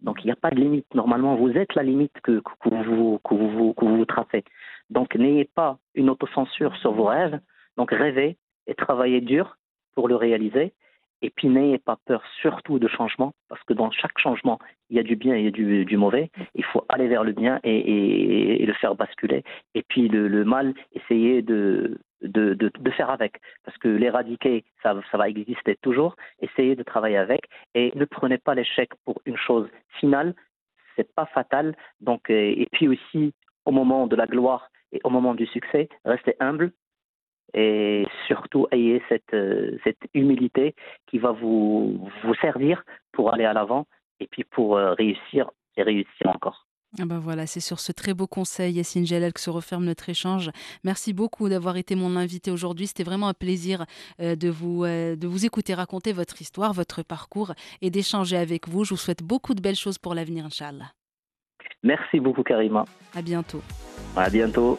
Donc 0.02 0.22
il 0.22 0.26
n'y 0.26 0.32
a 0.32 0.36
pas 0.36 0.50
de 0.50 0.56
limite. 0.56 0.86
Normalement, 0.94 1.36
vous 1.36 1.50
êtes 1.50 1.74
la 1.74 1.82
limite 1.82 2.18
que, 2.22 2.42
vous, 2.64 3.20
vous, 3.22 4.04
tracez. 4.06 4.44
Donc 4.88 5.14
n'ayez 5.14 5.44
pas 5.44 5.78
une 5.94 6.10
autocensure 6.10 6.74
sur 6.76 6.92
vos 6.92 7.04
rêves. 7.04 7.40
Donc 7.76 7.90
rêvez 7.90 8.36
et 8.66 8.74
travaillez 8.74 9.20
dur 9.20 9.56
pour 9.94 10.08
le 10.08 10.16
réaliser. 10.16 10.72
Et 11.22 11.28
puis 11.28 11.48
n'ayez 11.48 11.78
pas 11.78 11.98
peur 12.06 12.22
surtout 12.40 12.78
de 12.78 12.88
changement, 12.88 13.34
parce 13.50 13.62
que 13.64 13.74
dans 13.74 13.90
chaque 13.90 14.18
changement, 14.18 14.58
il 14.88 14.96
y 14.96 15.00
a 15.00 15.02
du 15.02 15.16
bien 15.16 15.34
et 15.34 15.50
du, 15.50 15.96
mauvais. 15.98 16.30
Il 16.54 16.64
faut 16.64 16.86
aller 16.88 17.08
vers 17.08 17.24
le 17.24 17.32
bien 17.32 17.60
et, 17.62 18.64
le 18.64 18.72
faire 18.72 18.94
basculer. 18.94 19.44
Et 19.74 19.82
puis 19.82 20.08
le 20.08 20.44
mal, 20.44 20.72
essayez 20.94 21.42
de, 21.42 21.98
de, 22.22 22.90
faire 22.96 23.10
avec. 23.10 23.40
Parce 23.64 23.76
que 23.78 23.88
l'éradiquer, 23.88 24.64
ça, 24.82 24.94
ça 25.10 25.18
va 25.18 25.28
exister 25.28 25.76
toujours. 25.82 26.16
Essayez 26.40 26.76
de 26.76 26.82
travailler 26.82 27.16
avec. 27.16 27.42
Et 27.74 27.92
ne 27.94 28.04
prenez 28.04 28.38
pas 28.38 28.54
l'échec 28.54 28.90
pour 29.04 29.20
une 29.26 29.36
chose 29.36 29.68
finale. 29.98 30.34
C'est 30.96 31.12
pas 31.14 31.26
fatal. 31.26 31.76
Donc, 32.00 32.30
et 32.30 32.68
puis 32.72 32.88
aussi, 32.88 33.32
au 33.64 33.70
moment 33.70 34.06
de 34.06 34.16
la 34.16 34.26
gloire 34.26 34.70
et 34.92 35.00
au 35.04 35.10
moment 35.10 35.34
du 35.34 35.46
succès, 35.46 35.88
restez 36.04 36.34
humble 36.40 36.72
et 37.54 38.06
surtout 38.26 38.66
ayez 38.70 39.02
cette, 39.08 39.34
euh, 39.34 39.76
humilité 40.14 40.74
qui 41.06 41.18
va 41.18 41.32
vous, 41.32 42.08
vous 42.22 42.34
servir 42.36 42.84
pour 43.12 43.32
aller 43.32 43.44
à 43.44 43.52
l'avant 43.52 43.86
et 44.20 44.26
puis 44.26 44.44
pour 44.44 44.76
euh, 44.76 44.92
réussir 44.92 45.50
et 45.76 45.82
réussir 45.82 46.26
encore. 46.26 46.66
Ah 46.98 47.04
ben 47.04 47.18
voilà, 47.18 47.46
c'est 47.46 47.60
sur 47.60 47.78
ce 47.78 47.92
très 47.92 48.14
beau 48.14 48.26
conseil, 48.26 48.74
Yassine 48.74 49.06
Jalal, 49.06 49.32
que 49.32 49.40
se 49.40 49.50
referme 49.50 49.84
notre 49.84 50.08
échange. 50.08 50.50
Merci 50.82 51.12
beaucoup 51.12 51.48
d'avoir 51.48 51.76
été 51.76 51.94
mon 51.94 52.16
invité 52.16 52.50
aujourd'hui. 52.50 52.88
C'était 52.88 53.04
vraiment 53.04 53.28
un 53.28 53.34
plaisir 53.34 53.86
euh, 54.20 54.34
de, 54.34 54.48
vous, 54.48 54.84
de 54.84 55.26
vous 55.26 55.46
écouter 55.46 55.74
raconter 55.74 56.12
votre 56.12 56.40
histoire, 56.40 56.72
votre 56.72 57.02
parcours 57.02 57.52
et 57.80 57.90
d'échanger 57.90 58.36
avec 58.36 58.68
vous. 58.68 58.84
Je 58.84 58.90
vous 58.90 58.96
souhaite 58.96 59.22
beaucoup 59.22 59.54
de 59.54 59.60
belles 59.60 59.76
choses 59.76 59.98
pour 59.98 60.14
l'avenir, 60.14 60.46
Inch'Allah. 60.46 60.92
Merci 61.82 62.20
beaucoup, 62.20 62.42
Karima. 62.42 62.84
À 63.14 63.22
bientôt. 63.22 63.62
À 64.16 64.28
bientôt. 64.28 64.78